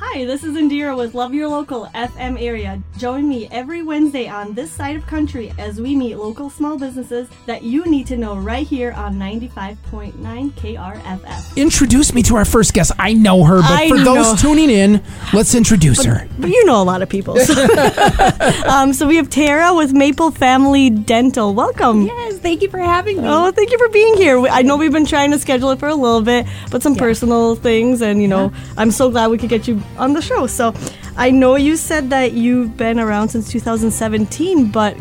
Hi, 0.00 0.24
this 0.24 0.44
is 0.44 0.54
Indira 0.54 0.96
with 0.96 1.14
Love 1.14 1.34
Your 1.34 1.48
Local 1.48 1.86
FM 1.86 2.40
area. 2.40 2.80
Join 2.98 3.28
me 3.28 3.48
every 3.50 3.82
Wednesday 3.82 4.28
on 4.28 4.54
this 4.54 4.70
side 4.70 4.94
of 4.94 5.04
country 5.08 5.52
as 5.58 5.80
we 5.80 5.96
meet 5.96 6.14
local 6.14 6.50
small 6.50 6.78
businesses 6.78 7.28
that 7.46 7.64
you 7.64 7.84
need 7.84 8.06
to 8.06 8.16
know 8.16 8.36
right 8.36 8.64
here 8.64 8.92
on 8.92 9.16
95.9 9.16 10.52
KRFF. 10.52 11.56
Introduce 11.56 12.14
me 12.14 12.22
to 12.22 12.36
our 12.36 12.44
first 12.44 12.74
guest. 12.74 12.92
I 12.96 13.12
know 13.12 13.42
her, 13.42 13.60
but 13.60 13.72
I 13.72 13.88
for 13.88 13.96
know. 13.96 14.14
those 14.14 14.40
tuning 14.40 14.70
in, 14.70 15.02
let's 15.34 15.56
introduce 15.56 16.04
her. 16.04 16.28
But 16.38 16.50
you 16.50 16.64
know 16.64 16.80
a 16.80 16.84
lot 16.84 17.02
of 17.02 17.08
people. 17.08 17.36
um, 18.70 18.92
so 18.92 19.04
we 19.08 19.16
have 19.16 19.28
Tara 19.28 19.74
with 19.74 19.92
Maple 19.92 20.30
Family 20.30 20.90
Dental. 20.90 21.52
Welcome. 21.52 22.06
Yes, 22.06 22.38
thank 22.38 22.62
you 22.62 22.70
for 22.70 22.78
having 22.78 23.16
me. 23.16 23.24
Oh, 23.26 23.50
thank 23.50 23.72
you 23.72 23.78
for 23.78 23.88
being 23.88 24.16
here. 24.16 24.38
I 24.46 24.62
know 24.62 24.76
we've 24.76 24.92
been 24.92 25.06
trying 25.06 25.32
to 25.32 25.40
schedule 25.40 25.70
it 25.70 25.80
for 25.80 25.88
a 25.88 25.94
little 25.96 26.22
bit, 26.22 26.46
but 26.70 26.84
some 26.84 26.94
personal 26.94 27.56
things, 27.56 28.00
and 28.00 28.22
you 28.22 28.28
know, 28.28 28.52
I'm 28.76 28.92
so 28.92 29.10
glad 29.10 29.32
we 29.32 29.38
could 29.38 29.50
get 29.50 29.66
you 29.66 29.82
on 29.96 30.12
the 30.12 30.22
show. 30.22 30.46
So, 30.46 30.74
I 31.16 31.30
know 31.30 31.56
you 31.56 31.76
said 31.76 32.10
that 32.10 32.32
you've 32.32 32.76
been 32.76 33.00
around 33.00 33.30
since 33.30 33.50
2017, 33.50 34.70
but 34.70 34.96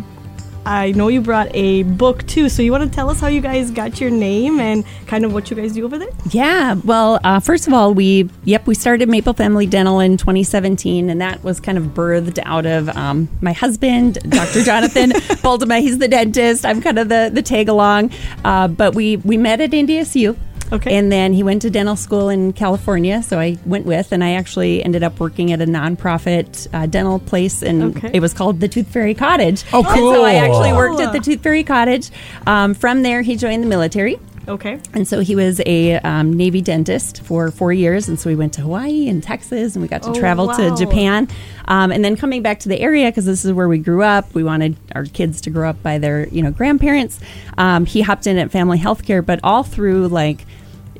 I 0.66 0.92
know 0.92 1.08
you 1.08 1.22
brought 1.22 1.50
a 1.54 1.84
book 1.84 2.26
too. 2.28 2.50
So, 2.50 2.62
you 2.62 2.72
want 2.72 2.84
to 2.84 2.90
tell 2.90 3.10
us 3.10 3.20
how 3.20 3.28
you 3.28 3.40
guys 3.40 3.72
got 3.72 4.02
your 4.02 4.10
name 4.10 4.60
and 4.60 4.84
kind 5.06 5.24
of 5.26 5.34
what 5.34 5.50
you 5.50 5.56
guys 5.56 5.74
do 5.74 5.86
over 5.86 5.98
there? 5.98 6.10
Yeah, 6.32 6.74
well, 6.84 7.20
uh, 7.24 7.40
first 7.40 7.68
of 7.68 7.74
all, 7.74 7.94
we 7.94 8.30
yep 8.44 8.68
we 8.68 8.76
started 8.76 9.10
Maple 9.10 9.34
Family 9.34 9.66
Dental 9.66 10.00
in 10.00 10.18
2017, 10.18 11.10
and 11.10 11.22
that 11.22 11.44
was 11.44 11.60
kind 11.60 11.78
of 11.78 11.86
birthed 11.86 12.40
out 12.44 12.66
of 12.66 12.90
um, 12.90 13.30
my 13.42 13.54
husband, 13.54 14.16
Dr. 14.30 14.64
Jonathan 14.66 15.14
Baltimore. 15.42 15.78
He's 15.78 16.00
the 16.00 16.08
dentist. 16.08 16.66
I'm 16.66 16.82
kind 16.82 17.00
of 17.00 17.10
the 17.10 17.30
the 17.34 17.42
tag 17.42 17.70
along, 17.70 18.12
uh, 18.44 18.68
but 18.68 18.96
we 18.96 19.18
we 19.18 19.38
met 19.38 19.62
at 19.62 19.72
NDSU. 19.72 20.38
Okay. 20.72 20.98
And 20.98 21.12
then 21.12 21.34
he 21.34 21.44
went 21.44 21.62
to 21.64 21.70
dental 21.70 21.96
school 21.96 22.30
in 22.30 22.52
California, 22.54 23.24
so 23.24 23.40
I 23.40 23.58
went 23.66 23.86
with, 23.86 24.12
and 24.12 24.24
I 24.24 24.32
actually 24.34 24.84
ended 24.84 25.02
up 25.04 25.20
working 25.20 25.52
at 25.54 25.62
a 25.62 25.66
nonprofit 25.66 26.68
uh, 26.74 26.86
dental 26.88 27.20
place, 27.20 27.62
and 27.62 27.96
Okay. 27.98 28.12
it 28.14 28.20
was 28.20 28.34
called 28.34 28.60
the 28.60 28.68
Tooth 28.68 28.88
Fairy 28.88 29.14
Cottage. 29.14 29.64
Oh, 29.74 29.80
And 29.84 29.96
so 29.98 30.24
I 30.26 30.34
actually 30.36 30.74
worked 30.74 31.00
at 31.00 31.14
the 31.14 31.20
Tooth 31.20 31.42
Fairy 31.42 31.64
Cottage. 31.64 32.10
Um, 32.46 32.74
from 32.74 33.04
there, 33.04 33.22
he 33.22 33.36
joined 33.36 33.64
the 33.64 33.68
military. 33.68 34.20
Okay. 34.50 34.80
And 34.94 35.06
so 35.06 35.20
he 35.20 35.36
was 35.36 35.60
a 35.66 35.96
um, 35.96 36.32
Navy 36.32 36.62
dentist 36.62 37.22
for 37.24 37.52
four 37.52 37.74
years. 37.74 38.08
And 38.08 38.18
so 38.18 38.30
we 38.30 38.36
went 38.38 38.54
to 38.54 38.62
Hawaii 38.62 39.10
and 39.10 39.22
Texas 39.22 39.76
and 39.76 39.82
we 39.82 39.90
got 39.90 40.04
to 40.04 40.12
Oh, 40.12 40.14
travel 40.14 40.48
wow. 40.48 40.56
to 40.56 40.76
Japan. 40.78 41.28
Um, 41.68 41.92
and 41.92 42.04
then 42.04 42.16
coming 42.16 42.42
back 42.44 42.60
to 42.62 42.70
the 42.70 42.80
area, 42.80 43.08
because 43.10 43.26
this 43.26 43.44
is 43.44 43.52
where 43.52 43.68
we 43.68 43.78
grew 43.78 44.04
up, 44.04 44.34
we 44.34 44.46
wanted 44.46 44.78
our 44.96 45.04
kids 45.04 45.42
to 45.42 45.50
grow 45.50 45.70
up 45.70 45.84
by 45.84 45.98
their, 45.98 46.30
you 46.30 46.42
know, 46.42 46.52
grandparents. 46.52 47.20
Um, 47.58 47.86
he 47.86 48.00
hopped 48.00 48.26
in 48.26 48.38
at 48.38 48.50
family 48.50 48.80
healthcare, 48.80 49.26
but 49.26 49.42
all 49.44 49.64
through 49.64 50.08
like, 50.08 50.46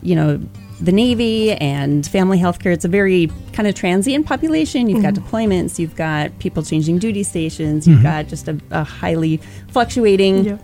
you 0.02 0.16
know, 0.16 0.40
the 0.80 0.92
Navy 0.92 1.54
and 1.54 2.06
family 2.06 2.38
healthcare, 2.38 2.72
it's 2.72 2.86
a 2.86 2.90
very 2.90 3.32
kind 3.54 3.68
of 3.68 3.76
transient 3.76 4.26
population. 4.28 4.90
You've 4.90 5.02
got 5.02 5.16
mm-hmm. 5.16 5.28
deployments, 5.28 5.80
you've 5.80 5.96
got 5.96 6.38
people 6.40 6.64
changing 6.64 7.00
duty 7.00 7.24
stations, 7.24 7.88
you've 7.88 8.00
mm-hmm. 8.00 8.04
got 8.04 8.28
just 8.28 8.48
a, 8.48 8.60
a 8.72 8.84
highly 8.84 9.38
fluctuating 9.70 10.46
Yeah. 10.46 10.58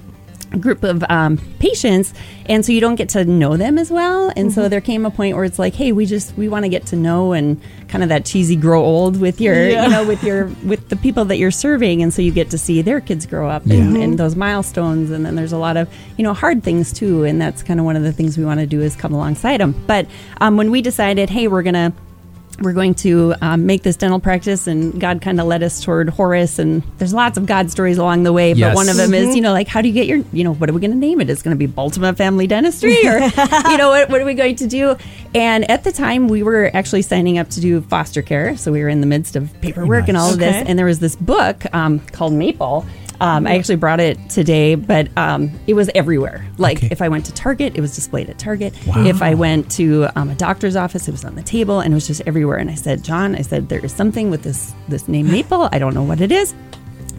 Group 0.59 0.83
of 0.83 1.03
um, 1.09 1.37
patients 1.59 2.13
and 2.45 2.65
so 2.65 2.71
you 2.71 2.79
don't 2.81 2.95
get 2.95 3.09
to 3.09 3.23
know 3.25 3.57
them 3.57 3.77
as 3.77 3.89
well. 3.89 4.27
And 4.35 4.49
Mm-hmm. 4.49 4.49
so 4.61 4.69
there 4.69 4.81
came 4.81 5.05
a 5.05 5.11
point 5.11 5.35
where 5.35 5.45
it's 5.45 5.57
like 5.59 5.73
hey 5.73 5.91
we 5.91 6.05
just 6.05 6.35
we 6.37 6.47
want 6.49 6.63
to 6.65 6.69
get 6.69 6.85
to 6.87 6.95
know 6.95 7.33
and 7.33 7.61
kind 7.87 8.03
of 8.03 8.09
that 8.09 8.25
cheesy 8.25 8.55
grow 8.55 8.83
old 8.83 9.19
with 9.19 9.39
your 9.41 9.55
Yeah. 9.69 9.83
you 9.85 9.89
know 9.89 10.05
with 10.07 10.23
your 10.23 10.45
with 10.63 10.89
the 10.89 10.95
people 10.95 11.25
that 11.25 11.37
you're 11.37 11.51
serving. 11.51 12.01
And 12.03 12.13
so 12.13 12.21
you 12.21 12.31
get 12.31 12.49
to 12.51 12.57
see 12.57 12.81
their 12.81 12.99
kids 13.01 13.25
grow 13.25 13.49
up 13.49 13.65
and, 13.65 13.95
and 13.97 14.17
those 14.19 14.35
milestones. 14.35 15.09
And 15.11 15.25
then 15.25 15.35
there's 15.35 15.53
a 15.53 15.57
lot 15.57 15.77
of 15.77 15.87
you 16.17 16.23
know 16.23 16.33
hard 16.33 16.63
things 16.63 16.91
too. 16.93 17.23
And 17.23 17.41
that's 17.41 17.63
kind 17.63 17.79
of 17.79 17.85
one 17.85 17.95
of 17.95 18.03
the 18.03 18.11
things 18.13 18.37
we 18.37 18.45
want 18.45 18.59
to 18.59 18.65
do 18.67 18.81
is 18.81 18.95
come 18.95 19.13
alongside 19.13 19.59
them 19.59 19.73
but 19.87 20.07
um, 20.41 20.57
when 20.57 20.69
we 20.71 20.81
decided 20.81 21.29
hey 21.29 21.47
we're 21.47 21.63
gonna 21.63 21.93
we're 22.61 22.73
going 22.73 22.93
to 22.93 23.33
um, 23.41 23.65
make 23.65 23.83
this 23.83 23.95
dental 23.95 24.19
practice 24.19 24.67
and 24.67 24.99
god 25.01 25.21
kind 25.21 25.39
of 25.39 25.47
led 25.47 25.63
us 25.63 25.81
toward 25.83 26.09
horace 26.09 26.59
and 26.59 26.83
there's 26.97 27.13
lots 27.13 27.37
of 27.37 27.45
god 27.45 27.69
stories 27.71 27.97
along 27.97 28.23
the 28.23 28.31
way 28.33 28.53
Yes. 28.53 28.69
but 28.71 28.75
one 28.75 28.89
of 28.89 28.95
them 28.95 29.13
is 29.13 29.35
you 29.35 29.41
know 29.41 29.51
like 29.51 29.67
how 29.67 29.81
do 29.81 29.87
you 29.87 29.93
get 29.93 30.05
your 30.07 30.23
you 30.31 30.43
know 30.43 30.53
what 30.53 30.69
are 30.69 30.73
we 30.73 30.79
going 30.81 30.91
to 30.91 30.97
name 30.97 31.19
it? 31.21 31.29
It's 31.29 31.41
going 31.41 31.55
to 31.55 31.59
be 31.59 31.65
baltimore 31.65 32.13
family 32.13 32.47
dentistry 32.47 32.95
or 33.07 33.19
you 33.69 33.77
know 33.77 33.89
what, 33.89 34.09
what 34.09 34.21
are 34.21 34.25
we 34.25 34.33
going 34.33 34.55
to 34.57 34.67
do? 34.67 34.95
And 35.35 35.69
at 35.69 35.83
the 35.83 35.91
time 35.91 36.27
we 36.27 36.43
were 36.43 36.69
actually 36.73 37.01
signing 37.01 37.37
up 37.37 37.49
to 37.51 37.59
do 37.61 37.81
foster 37.81 38.21
care 38.21 38.55
so 38.57 38.71
we 38.71 38.81
were 38.81 38.89
in 38.89 39.01
the 39.01 39.07
midst 39.07 39.35
of 39.35 39.49
paperwork 39.61 40.07
and 40.07 40.17
all 40.17 40.31
of 40.31 40.39
this. 40.39 40.55
And 40.67 40.77
there 40.77 40.85
was 40.85 40.99
this 40.99 41.15
book 41.15 41.63
um, 41.73 41.99
called 42.11 42.33
maple 42.33 42.85
um, 43.23 43.47
I 43.47 43.55
actually 43.57 43.77
brought 43.77 43.99
it 43.99 44.17
today, 44.29 44.75
but 44.75 45.07
um, 45.17 45.49
it 45.65 45.73
was 45.75 45.89
everywhere. 45.95 46.45
Like 46.57 46.77
Okay. 46.77 46.89
if 46.91 47.01
I 47.01 47.07
went 47.09 47.25
to 47.27 47.33
Target, 47.33 47.75
it 47.75 47.81
was 47.81 47.95
displayed 47.95 48.29
at 48.29 48.37
Target. 48.37 48.73
If 49.07 49.21
I 49.21 49.33
went 49.33 49.71
to 49.71 50.07
um, 50.15 50.29
a 50.29 50.35
doctor's 50.35 50.75
office, 50.75 51.07
it 51.07 51.11
was 51.11 51.23
on 51.23 51.35
the 51.35 51.41
table, 51.43 51.79
and 51.79 51.93
it 51.93 51.95
was 51.95 52.05
just 52.05 52.21
everywhere. 52.27 52.57
And 52.57 52.69
I 52.69 52.75
said, 52.75 53.03
John, 53.03 53.35
I 53.35 53.41
said 53.41 53.69
there 53.69 53.83
is 53.83 53.93
something 53.93 54.29
with 54.29 54.43
this 54.43 54.73
this 54.89 55.07
name 55.07 55.31
Maple. 55.31 55.69
I 55.71 55.79
don't 55.79 55.93
know 55.93 56.03
what 56.03 56.19
it 56.21 56.31
is. 56.31 56.53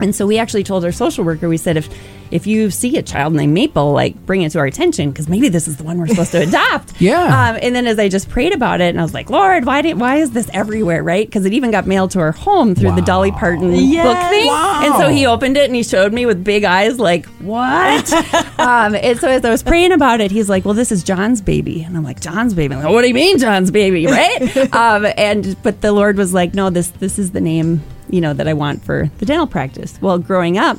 And 0.01 0.15
so 0.15 0.27
we 0.27 0.39
actually 0.39 0.65
told 0.65 0.85
our 0.85 0.91
social 0.93 1.25
worker, 1.25 1.49
we 1.49 1.57
said, 1.57 1.77
if 1.77 1.89
if 2.31 2.47
you 2.47 2.71
see 2.71 2.97
a 2.97 3.03
child 3.03 3.33
named 3.33 3.55
Maple, 3.55 3.93
like 3.93 4.15
bring 4.27 4.43
it 4.43 4.53
to 4.53 4.59
our 4.59 4.67
attention 4.67 5.11
because 5.11 5.29
maybe 5.29 5.49
this 5.49 5.69
is 5.69 5.77
the 5.77 5.85
one 5.85 5.99
we're 5.99 6.09
supposed 6.09 6.33
to 6.33 6.43
adopt. 6.49 7.01
Yeah. 7.01 7.25
Um, 7.25 7.59
and 7.63 7.75
then 7.75 7.87
as 7.87 7.99
I 7.99 8.09
just 8.09 8.29
prayed 8.29 8.53
about 8.53 8.81
it, 8.81 8.91
and 8.91 8.99
I 8.99 9.03
was 9.03 9.15
like, 9.15 9.31
Lord, 9.31 9.65
why 9.65 9.83
did 9.83 9.99
why 10.01 10.17
is 10.17 10.33
this 10.33 10.49
everywhere, 10.53 11.03
right? 11.03 11.27
Because 11.27 11.45
it 11.45 11.53
even 11.53 11.71
got 11.71 11.87
mailed 11.87 12.11
to 12.13 12.21
our 12.21 12.33
home 12.33 12.75
through 12.75 12.95
the 12.95 13.03
Dolly 13.03 13.33
Parton 13.33 13.71
book 13.71 13.79
thing. 13.79 14.47
Wow. 14.47 14.81
And 14.85 14.95
so 14.97 15.09
he 15.09 15.27
opened 15.27 15.57
it 15.57 15.67
and 15.67 15.75
he 15.75 15.83
showed 15.83 16.13
me 16.13 16.27
with 16.27 16.45
big 16.45 16.65
eyes, 16.65 16.99
like, 16.99 17.27
what? 17.41 18.13
um, 18.59 18.95
and 18.95 19.19
so 19.19 19.29
as 19.29 19.45
I 19.45 19.51
was 19.51 19.63
praying 19.63 19.93
about 19.93 20.21
it, 20.21 20.31
he's 20.31 20.49
like, 20.49 20.65
well, 20.65 20.75
this 20.75 20.93
is 20.93 21.03
John's 21.03 21.41
baby. 21.41 21.83
And 21.83 21.97
I'm 21.97 22.05
like, 22.05 22.21
John's 22.21 22.55
baby? 22.55 22.75
I'm 22.75 22.83
like, 22.83 22.93
what 22.93 23.03
do 23.03 23.09
you 23.09 23.15
mean 23.15 23.39
John's 23.39 23.71
baby, 23.71 24.07
right? 24.09 24.75
um, 24.75 25.07
and 25.17 25.57
but 25.63 25.81
the 25.81 25.93
Lord 25.93 26.17
was 26.17 26.35
like, 26.35 26.55
no, 26.55 26.71
this 26.71 26.89
this 26.89 27.19
is 27.19 27.33
the 27.33 27.41
name, 27.41 27.83
you 28.09 28.21
know, 28.21 28.33
that 28.33 28.49
I 28.49 28.55
want 28.55 28.85
for 28.85 29.11
the 29.19 29.27
dental 29.27 29.47
practice. 29.47 29.99
Well, 30.01 30.19
growing 30.19 30.59
up, 30.59 30.79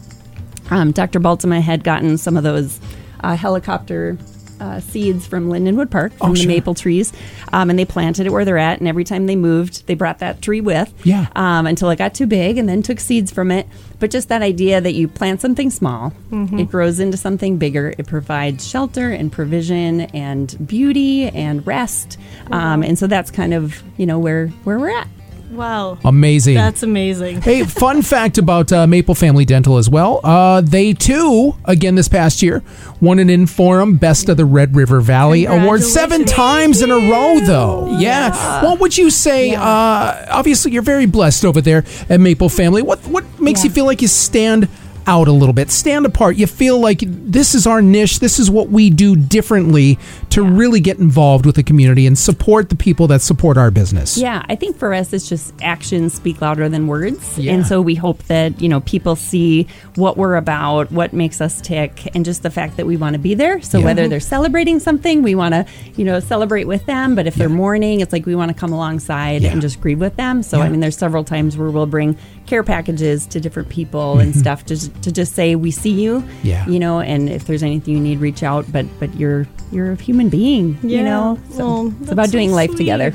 um, 0.71 0.91
Dr. 0.91 1.19
Baltimore 1.19 1.59
had 1.61 1.83
gotten 1.83 2.17
some 2.17 2.37
of 2.37 2.43
those 2.43 2.79
uh, 3.21 3.35
helicopter 3.35 4.17
uh, 4.59 4.79
seeds 4.79 5.27
from 5.27 5.49
Lindenwood 5.49 5.91
Park 5.91 6.13
from 6.13 6.31
the 6.33 6.39
sure. 6.39 6.47
maple 6.47 6.73
trees, 6.73 7.11
um, 7.51 7.69
and 7.69 7.77
they 7.77 7.83
planted 7.83 8.25
it 8.25 8.29
where 8.31 8.45
they're 8.45 8.57
at. 8.57 8.79
And 8.79 8.87
every 8.87 9.03
time 9.03 9.25
they 9.25 9.35
moved, 9.35 9.85
they 9.85 9.95
brought 9.95 10.19
that 10.19 10.41
tree 10.41 10.61
with, 10.61 10.93
Yeah. 11.03 11.27
um, 11.35 11.67
until 11.67 11.89
it 11.89 11.97
got 11.97 12.13
too 12.13 12.25
big, 12.25 12.57
and 12.57 12.67
then 12.69 12.81
took 12.81 13.01
seeds 13.01 13.31
from 13.31 13.51
it. 13.51 13.67
But 13.99 14.11
just 14.11 14.29
that 14.29 14.41
idea 14.41 14.79
that 14.79 14.93
you 14.93 15.09
plant 15.09 15.41
something 15.41 15.69
small, 15.69 16.13
it 16.31 16.69
grows 16.69 16.99
into 17.01 17.17
something 17.17 17.57
bigger. 17.57 17.93
It 17.97 18.07
provides 18.07 18.65
shelter 18.65 19.09
and 19.11 19.29
provision 19.31 20.01
and 20.01 20.55
beauty 20.65 21.27
and 21.27 21.65
rest, 21.67 22.17
um, 22.51 22.81
and 22.81 22.97
so 22.97 23.07
that's 23.07 23.31
kind 23.31 23.53
of 23.53 23.83
you 23.97 24.05
know 24.05 24.19
where 24.19 24.47
where 24.63 24.79
we're 24.79 24.97
at. 24.97 25.07
Wow. 25.51 25.97
Amazing. 26.03 26.55
That's 26.55 26.83
amazing. 26.83 27.41
Hey, 27.41 27.63
fun 27.63 28.01
fact 28.03 28.37
about 28.37 28.71
uh, 28.71 28.87
Maple 28.87 29.15
Family 29.15 29.45
Dental 29.45 29.77
as 29.77 29.89
well. 29.89 30.19
Uh, 30.23 30.61
they 30.61 30.93
too, 30.93 31.55
again 31.65 31.95
this 31.95 32.07
past 32.07 32.41
year, 32.41 32.63
won 33.01 33.19
an 33.19 33.27
Inforum 33.27 33.99
Best 33.99 34.29
of 34.29 34.37
the 34.37 34.45
Red 34.45 34.75
River 34.75 35.01
Valley 35.01 35.45
Award 35.45 35.83
seven 35.83 36.25
times 36.25 36.81
in 36.81 36.91
a 36.91 36.95
row, 36.97 37.39
though. 37.39 37.97
Yeah. 37.99 38.63
What 38.63 38.79
would 38.79 38.97
you 38.97 39.09
say? 39.09 39.55
Uh, 39.55 40.25
obviously, 40.29 40.71
you're 40.71 40.81
very 40.81 41.05
blessed 41.05 41.45
over 41.45 41.61
there 41.61 41.83
at 42.09 42.19
Maple 42.19 42.49
Family. 42.49 42.81
What 42.81 42.99
what 43.07 43.23
makes 43.39 43.63
you 43.63 43.69
feel 43.69 43.85
like 43.85 44.01
you 44.01 44.07
stand 44.07 44.67
out 45.07 45.27
a 45.27 45.31
little 45.31 45.53
bit, 45.53 45.69
stand 45.69 46.05
apart? 46.05 46.35
You 46.35 46.47
feel 46.47 46.79
like 46.79 46.99
this 47.05 47.53
is 47.53 47.67
our 47.67 47.81
niche. 47.81 48.19
This 48.19 48.39
is 48.39 48.49
what 48.49 48.69
we 48.69 48.89
do 48.89 49.15
differently 49.15 49.99
to 50.35 50.43
really 50.43 50.81
get 50.81 50.99
involved 50.99 51.45
with 51.45 51.55
the 51.55 51.63
community 51.63 52.05
and 52.05 52.17
support 52.19 52.67
the 52.67 52.75
people 52.75 53.07
that 53.07 53.21
support 53.21 53.57
our 53.57 53.71
business. 53.71 54.17
Yeah, 54.17 54.45
I 54.49 54.55
think 54.55 54.75
for 54.77 54.93
us, 54.93 55.13
it's 55.13 55.29
just 55.29 55.53
actions 55.61 56.13
speak 56.13 56.41
louder 56.41 56.67
than 56.67 56.87
words. 56.87 57.39
Yeah. 57.39 57.53
And 57.53 57.65
so 57.65 57.81
we 57.81 57.95
hope 57.95 58.21
that, 58.23 58.61
you 58.61 58.67
know, 58.67 58.81
people 58.81 59.15
see 59.15 59.65
what 59.95 60.17
we're 60.17 60.35
about, 60.35 60.91
what 60.91 61.13
makes 61.13 61.39
us 61.39 61.61
tick, 61.61 62.13
and 62.13 62.25
just 62.25 62.43
the 62.43 62.49
fact 62.49 62.75
that 62.75 62.85
we 62.85 62.97
want 62.97 63.13
to 63.13 63.19
be 63.19 63.33
there. 63.33 63.61
So 63.61 63.79
Yeah. 63.79 63.85
whether 63.85 64.07
they're 64.09 64.19
celebrating 64.19 64.81
something, 64.81 65.23
we 65.23 65.35
want 65.35 65.53
to, 65.53 65.65
you 65.95 66.03
know, 66.03 66.19
celebrate 66.19 66.65
with 66.65 66.85
them. 66.85 67.15
But 67.15 67.27
if 67.27 67.35
they're 67.35 67.47
mourning, 67.47 68.01
it's 68.01 68.11
like 68.11 68.25
we 68.25 68.35
want 68.35 68.49
to 68.51 68.55
come 68.57 68.73
alongside 68.73 69.41
Yeah. 69.41 69.51
and 69.53 69.61
just 69.61 69.79
grieve 69.79 70.01
with 70.01 70.17
them. 70.17 70.43
So, 70.43 70.57
Yeah. 70.57 70.65
I 70.65 70.69
mean, 70.69 70.81
there's 70.81 70.97
several 70.97 71.23
times 71.23 71.57
where 71.57 71.69
we'll 71.69 71.85
bring 71.85 72.17
care 72.45 72.61
packages 72.61 73.25
to 73.27 73.39
different 73.39 73.69
people 73.69 74.19
and 74.19 74.35
stuff 74.35 74.65
to, 74.65 74.75
to 75.01 75.11
just 75.13 75.33
say, 75.33 75.55
we 75.55 75.71
see 75.71 75.91
you, 75.91 76.19
Mm-hmm. 76.19 76.47
Yeah. 76.47 76.67
you 76.67 76.77
know, 76.79 76.99
and 76.99 77.29
if 77.29 77.45
there's 77.47 77.63
anything 77.63 77.93
you 77.93 78.01
need, 78.01 78.19
reach 78.19 78.43
out. 78.43 78.65
But, 78.69 78.85
but 78.99 79.15
you're, 79.15 79.47
you're 79.71 79.93
a 79.93 79.95
human 79.95 80.24
being, 80.29 80.77
you 80.83 81.03
know? 81.03 81.37
So 81.51 81.63
Oh, 81.67 81.93
it's 82.01 82.11
about 82.11 82.27
so 82.27 82.31
doing 82.33 82.51
life 82.51 82.75
together. 82.75 83.13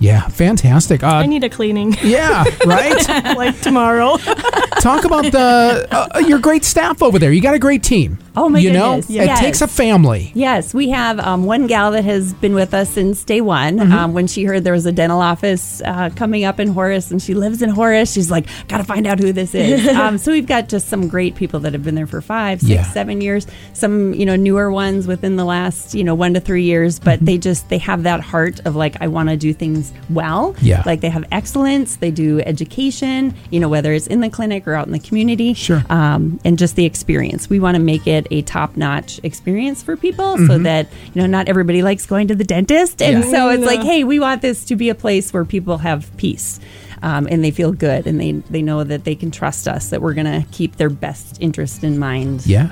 Yeah, 0.00 0.26
fantastic. 0.28 1.02
Uh, 1.02 1.08
I 1.08 1.26
need 1.26 1.44
a 1.44 1.48
cleaning 1.50 1.94
yeah, 2.02 2.42
right. 2.64 3.06
like 3.36 3.60
tomorrow. 3.60 4.16
Talk 4.80 5.04
about 5.04 5.24
the 5.30 5.86
uh, 5.90 6.18
your 6.20 6.38
great 6.38 6.64
staff 6.64 7.02
over 7.02 7.18
there. 7.18 7.30
You 7.32 7.42
got 7.42 7.54
a 7.54 7.58
great 7.58 7.82
team. 7.82 8.18
Oh, 8.36 8.48
my 8.48 8.62
goodness. 8.62 9.10
you 9.10 9.18
know, 9.18 9.26
goodness. 9.26 9.40
it 9.40 9.42
takes 9.42 9.60
a 9.60 9.66
family. 9.68 10.30
Yes, 10.34 10.72
we 10.72 10.88
have 10.90 11.18
um, 11.20 11.44
one 11.44 11.66
gal 11.66 11.90
that 11.90 12.04
has 12.04 12.32
been 12.34 12.54
with 12.54 12.72
us 12.72 12.88
since 12.88 13.22
day 13.24 13.40
one. 13.42 13.76
Mm-hmm. 13.78 13.92
Um, 13.92 14.14
when 14.14 14.26
she 14.26 14.44
heard 14.44 14.64
there 14.64 14.72
was 14.72 14.86
a 14.86 14.92
dental 14.92 15.20
office 15.20 15.82
uh, 15.84 16.08
coming 16.16 16.44
up 16.44 16.58
in 16.60 16.68
Horace, 16.68 17.10
and 17.10 17.20
she 17.20 17.34
lives 17.34 17.60
in 17.60 17.68
Horace, 17.70 18.10
she's 18.12 18.30
like, 18.30 18.46
"Got 18.68 18.78
to 18.78 18.84
find 18.84 19.06
out 19.06 19.18
who 19.18 19.32
this 19.32 19.54
is." 19.54 19.86
um, 19.88 20.16
so 20.16 20.32
we've 20.32 20.46
got 20.46 20.68
just 20.70 20.88
some 20.88 21.08
great 21.08 21.34
people 21.34 21.60
that 21.60 21.72
have 21.74 21.82
been 21.84 21.94
there 21.96 22.06
for 22.06 22.22
five, 22.22 22.60
six, 22.60 22.70
Yeah. 22.70 22.84
seven 22.84 23.20
years. 23.20 23.46
Some 23.74 24.14
you 24.14 24.24
know 24.24 24.36
newer 24.36 24.70
ones 24.72 25.06
within 25.06 25.36
the 25.36 25.44
last 25.44 25.94
you 25.94 26.04
know 26.04 26.14
one 26.14 26.32
to 26.34 26.40
three 26.40 26.64
years, 26.64 26.98
but 26.98 27.10
Mm-hmm. 27.18 27.24
they 27.26 27.38
just 27.38 27.68
they 27.68 27.78
have 27.78 28.04
that 28.04 28.20
heart 28.20 28.60
of 28.64 28.76
like 28.76 28.96
I 29.02 29.08
want 29.08 29.28
to 29.28 29.36
do 29.36 29.52
things 29.52 29.89
well. 30.08 30.54
Yeah. 30.60 30.82
like 30.86 31.00
they 31.00 31.10
have 31.10 31.24
excellence. 31.32 31.96
They 31.96 32.10
do 32.10 32.40
education. 32.40 33.34
You 33.50 33.60
know 33.60 33.68
whether 33.68 33.92
it's 33.92 34.06
in 34.06 34.20
the 34.20 34.28
clinic 34.30 34.66
or 34.66 34.74
out 34.74 34.86
in 34.86 34.92
the 34.92 34.98
community. 34.98 35.54
Sure. 35.54 35.82
Um, 35.90 36.40
and 36.44 36.58
just 36.58 36.76
the 36.76 36.84
experience. 36.84 37.48
We 37.50 37.60
want 37.60 37.76
to 37.76 37.82
make 37.82 38.06
it 38.06 38.26
a 38.30 38.42
top 38.42 38.76
notch 38.76 39.20
experience 39.22 39.82
for 39.82 39.96
people 39.96 40.36
so 40.36 40.42
Mm-hmm. 40.50 40.62
that, 40.64 40.88
you 41.14 41.20
know, 41.22 41.26
not 41.26 41.48
everybody 41.48 41.82
likes 41.82 42.06
going 42.06 42.28
to 42.28 42.34
the 42.34 42.44
dentist. 42.44 43.00
And 43.02 43.24
Yeah. 43.24 43.30
so 43.30 43.48
it's 43.50 43.64
like, 43.64 43.82
hey, 43.82 44.04
we 44.04 44.18
want 44.18 44.42
this 44.42 44.64
to 44.66 44.76
be 44.76 44.88
a 44.88 44.94
place 44.94 45.32
where 45.32 45.44
people 45.44 45.78
have 45.78 46.14
peace. 46.16 46.58
Um, 47.02 47.26
and 47.30 47.42
they 47.42 47.50
feel 47.50 47.72
good 47.72 48.06
and 48.06 48.20
they, 48.20 48.32
they 48.32 48.60
know 48.60 48.84
that 48.84 49.04
they 49.04 49.14
can 49.14 49.30
trust 49.30 49.66
us, 49.66 49.88
that 49.88 50.02
we're 50.02 50.12
going 50.12 50.26
to 50.42 50.46
keep 50.52 50.76
their 50.76 50.90
best 50.90 51.38
interest 51.40 51.82
in 51.82 51.98
mind. 51.98 52.46
Yeah. 52.46 52.68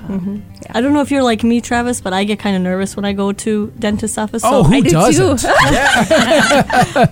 I 0.71 0.83
don't 0.83 0.93
know 0.93 1.01
if 1.01 1.11
you're 1.11 1.23
like 1.23 1.43
me, 1.43 1.63
Travis, 1.63 2.03
but 2.03 2.13
I 2.13 2.25
get 2.25 2.39
kind 2.39 2.55
of 2.55 2.61
nervous 2.61 2.95
when 2.95 3.07
I 3.07 3.15
go 3.15 3.33
to 3.33 3.73
dentist 3.79 4.19
office. 4.19 4.43
Oh, 4.45 4.65
So, 4.65 4.69
who 4.69 4.75
I 4.75 4.81
do 4.83 4.91
doesn't? 4.91 5.39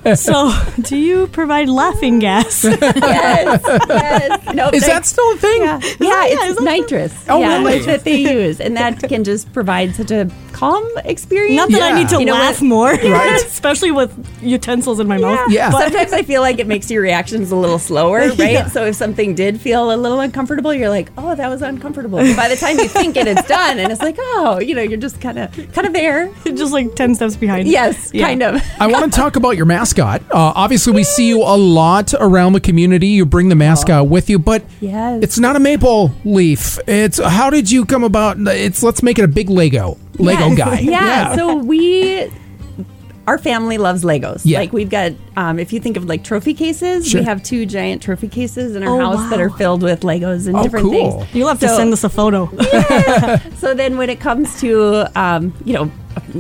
too. 0.04 0.14
so 0.16 0.52
do 0.82 0.96
you 0.96 1.26
provide 1.28 1.70
laughing 1.70 2.18
gas? 2.18 2.64
yes, 2.64 3.62
yes. 3.88 4.54
No, 4.54 4.69
Is 4.70 4.82
they- 4.82 4.88
that 4.88 5.06
still 5.06 5.32
a 5.32 5.36
thing? 5.38 5.62
Yeah, 5.62 5.80
yeah, 5.82 5.96
yeah, 6.00 6.24
it's 6.26 6.58
is 6.58 6.64
nitrous. 6.64 7.24
Oh, 7.30 7.40
yeah, 7.40 7.58
really? 7.58 7.78
that 7.86 8.04
they 8.04 8.16
use, 8.16 8.60
and 8.60 8.76
that 8.76 9.00
can 9.08 9.24
just 9.24 9.50
provide 9.54 9.94
such 9.94 10.10
a 10.10 10.30
calm 10.52 10.86
experience. 11.04 11.56
Not 11.56 11.70
that 11.70 11.82
I 11.94 11.98
need 11.98 12.08
to 12.10 12.19
You 12.19 12.26
know 12.26 12.32
laugh 12.34 12.60
what? 12.60 12.66
more, 12.69 12.90
Right. 12.92 13.42
especially 13.46 13.90
with 13.90 14.12
utensils 14.42 15.00
in 15.00 15.06
my 15.08 15.16
mouth. 15.19 15.50
Yeah. 15.50 15.70
Sometimes 15.70 16.12
I 16.12 16.22
feel 16.22 16.40
like 16.42 16.58
it 16.58 16.66
makes 16.66 16.90
your 16.90 17.06
reactions 17.06 17.50
a 17.53 17.56
little 17.56 17.79
slower, 17.79 18.19
right? 18.43 18.53
Yeah. 18.53 18.67
So 18.69 18.85
if 18.85 18.97
something 18.97 19.35
did 19.35 19.61
feel 19.61 19.91
a 19.91 19.97
little 19.97 20.20
uncomfortable, 20.20 20.75
you're 20.75 20.91
like, 20.99 21.08
"Oh, 21.17 21.35
that 21.35 21.49
was 21.49 21.62
uncomfortable." 21.62 22.19
But 22.19 22.37
by 22.37 22.49
the 22.49 22.56
time 22.56 22.76
you 22.79 22.88
think 22.88 23.17
it, 23.17 23.26
it's 23.26 23.47
done, 23.58 23.79
and 23.79 23.93
it's 23.93 24.03
like, 24.03 24.17
"Oh, 24.19 24.58
you 24.61 24.75
know, 24.75 24.82
you're 24.82 24.99
just 25.08 25.20
kind 25.20 25.38
of, 25.38 25.50
kind 25.73 25.87
of 25.87 25.93
there." 25.93 26.31
Just 26.56 26.73
like 26.73 26.94
10 26.94 27.14
steps 27.14 27.37
behind. 27.37 27.69
Yes, 27.69 28.11
Yeah. 28.12 28.26
kind 28.26 28.43
of. 28.43 28.62
I 28.81 28.87
want 28.88 29.12
to 29.12 29.17
talk 29.17 29.37
about 29.37 29.56
your 29.56 29.67
mascot. 29.67 30.23
Uh, 30.31 30.53
obviously, 30.56 30.93
we 30.94 31.05
see 31.05 31.29
you 31.29 31.43
a 31.43 31.56
lot 31.56 32.12
around 32.19 32.55
the 32.55 32.61
community. 32.61 33.08
You 33.08 33.26
bring 33.26 33.49
the 33.50 33.55
mascot 33.55 34.08
with 34.08 34.29
you, 34.31 34.38
but 34.38 34.62
Yes. 34.81 35.23
it's 35.23 35.38
not 35.38 35.55
a 35.56 35.61
maple 35.61 36.12
leaf. 36.25 36.79
It's 36.88 37.19
how 37.23 37.50
did 37.50 37.70
you 37.70 37.85
come 37.85 38.05
about? 38.05 38.37
It's 38.41 38.82
let's 38.82 39.03
make 39.03 39.19
it 39.19 39.25
a 39.25 39.29
big 39.29 39.49
Lego 39.50 39.99
Lego 40.19 40.49
Yes. 40.49 40.58
guy. 40.58 40.79
Yeah. 40.81 41.37
So 41.37 41.56
we, 41.56 42.31
our 43.26 43.38
family 43.38 43.76
loves 43.78 44.05
Legos. 44.05 44.43
Yeah. 44.44 44.61
Like 44.61 44.73
we've 44.73 44.88
got, 44.90 45.12
um, 45.37 45.58
if 45.58 45.73
you 45.73 45.81
think 45.81 45.96
of 45.96 46.05
like 46.05 46.23
trophy 46.23 46.55
cases, 46.55 47.08
Sure. 47.08 47.20
we 47.20 47.25
have 47.25 47.43
two 47.43 47.67
giant 47.67 48.02
trophy 48.02 48.28
cases 48.28 48.76
in 48.76 48.82
our 48.84 49.00
Oh, 49.02 49.17
house 49.17 49.31
that 49.31 49.40
are 49.40 49.50
filled 49.50 49.82
with 49.82 50.00
Legos 50.02 50.46
and 50.46 50.56
Oh, 50.56 50.62
different 50.62 50.84
cool. 50.87 51.20
things. 51.23 51.34
You'll 51.34 51.49
have 51.49 51.58
to 51.61 51.69
send 51.69 51.93
us 51.93 52.05
a 52.05 52.08
photo. 52.08 52.46
So 53.56 53.75
then, 53.75 53.96
when 53.99 54.11
it 54.11 54.20
comes 54.20 54.61
to, 54.61 55.11
um, 55.20 55.52
you 55.64 55.73
know, 55.75 55.90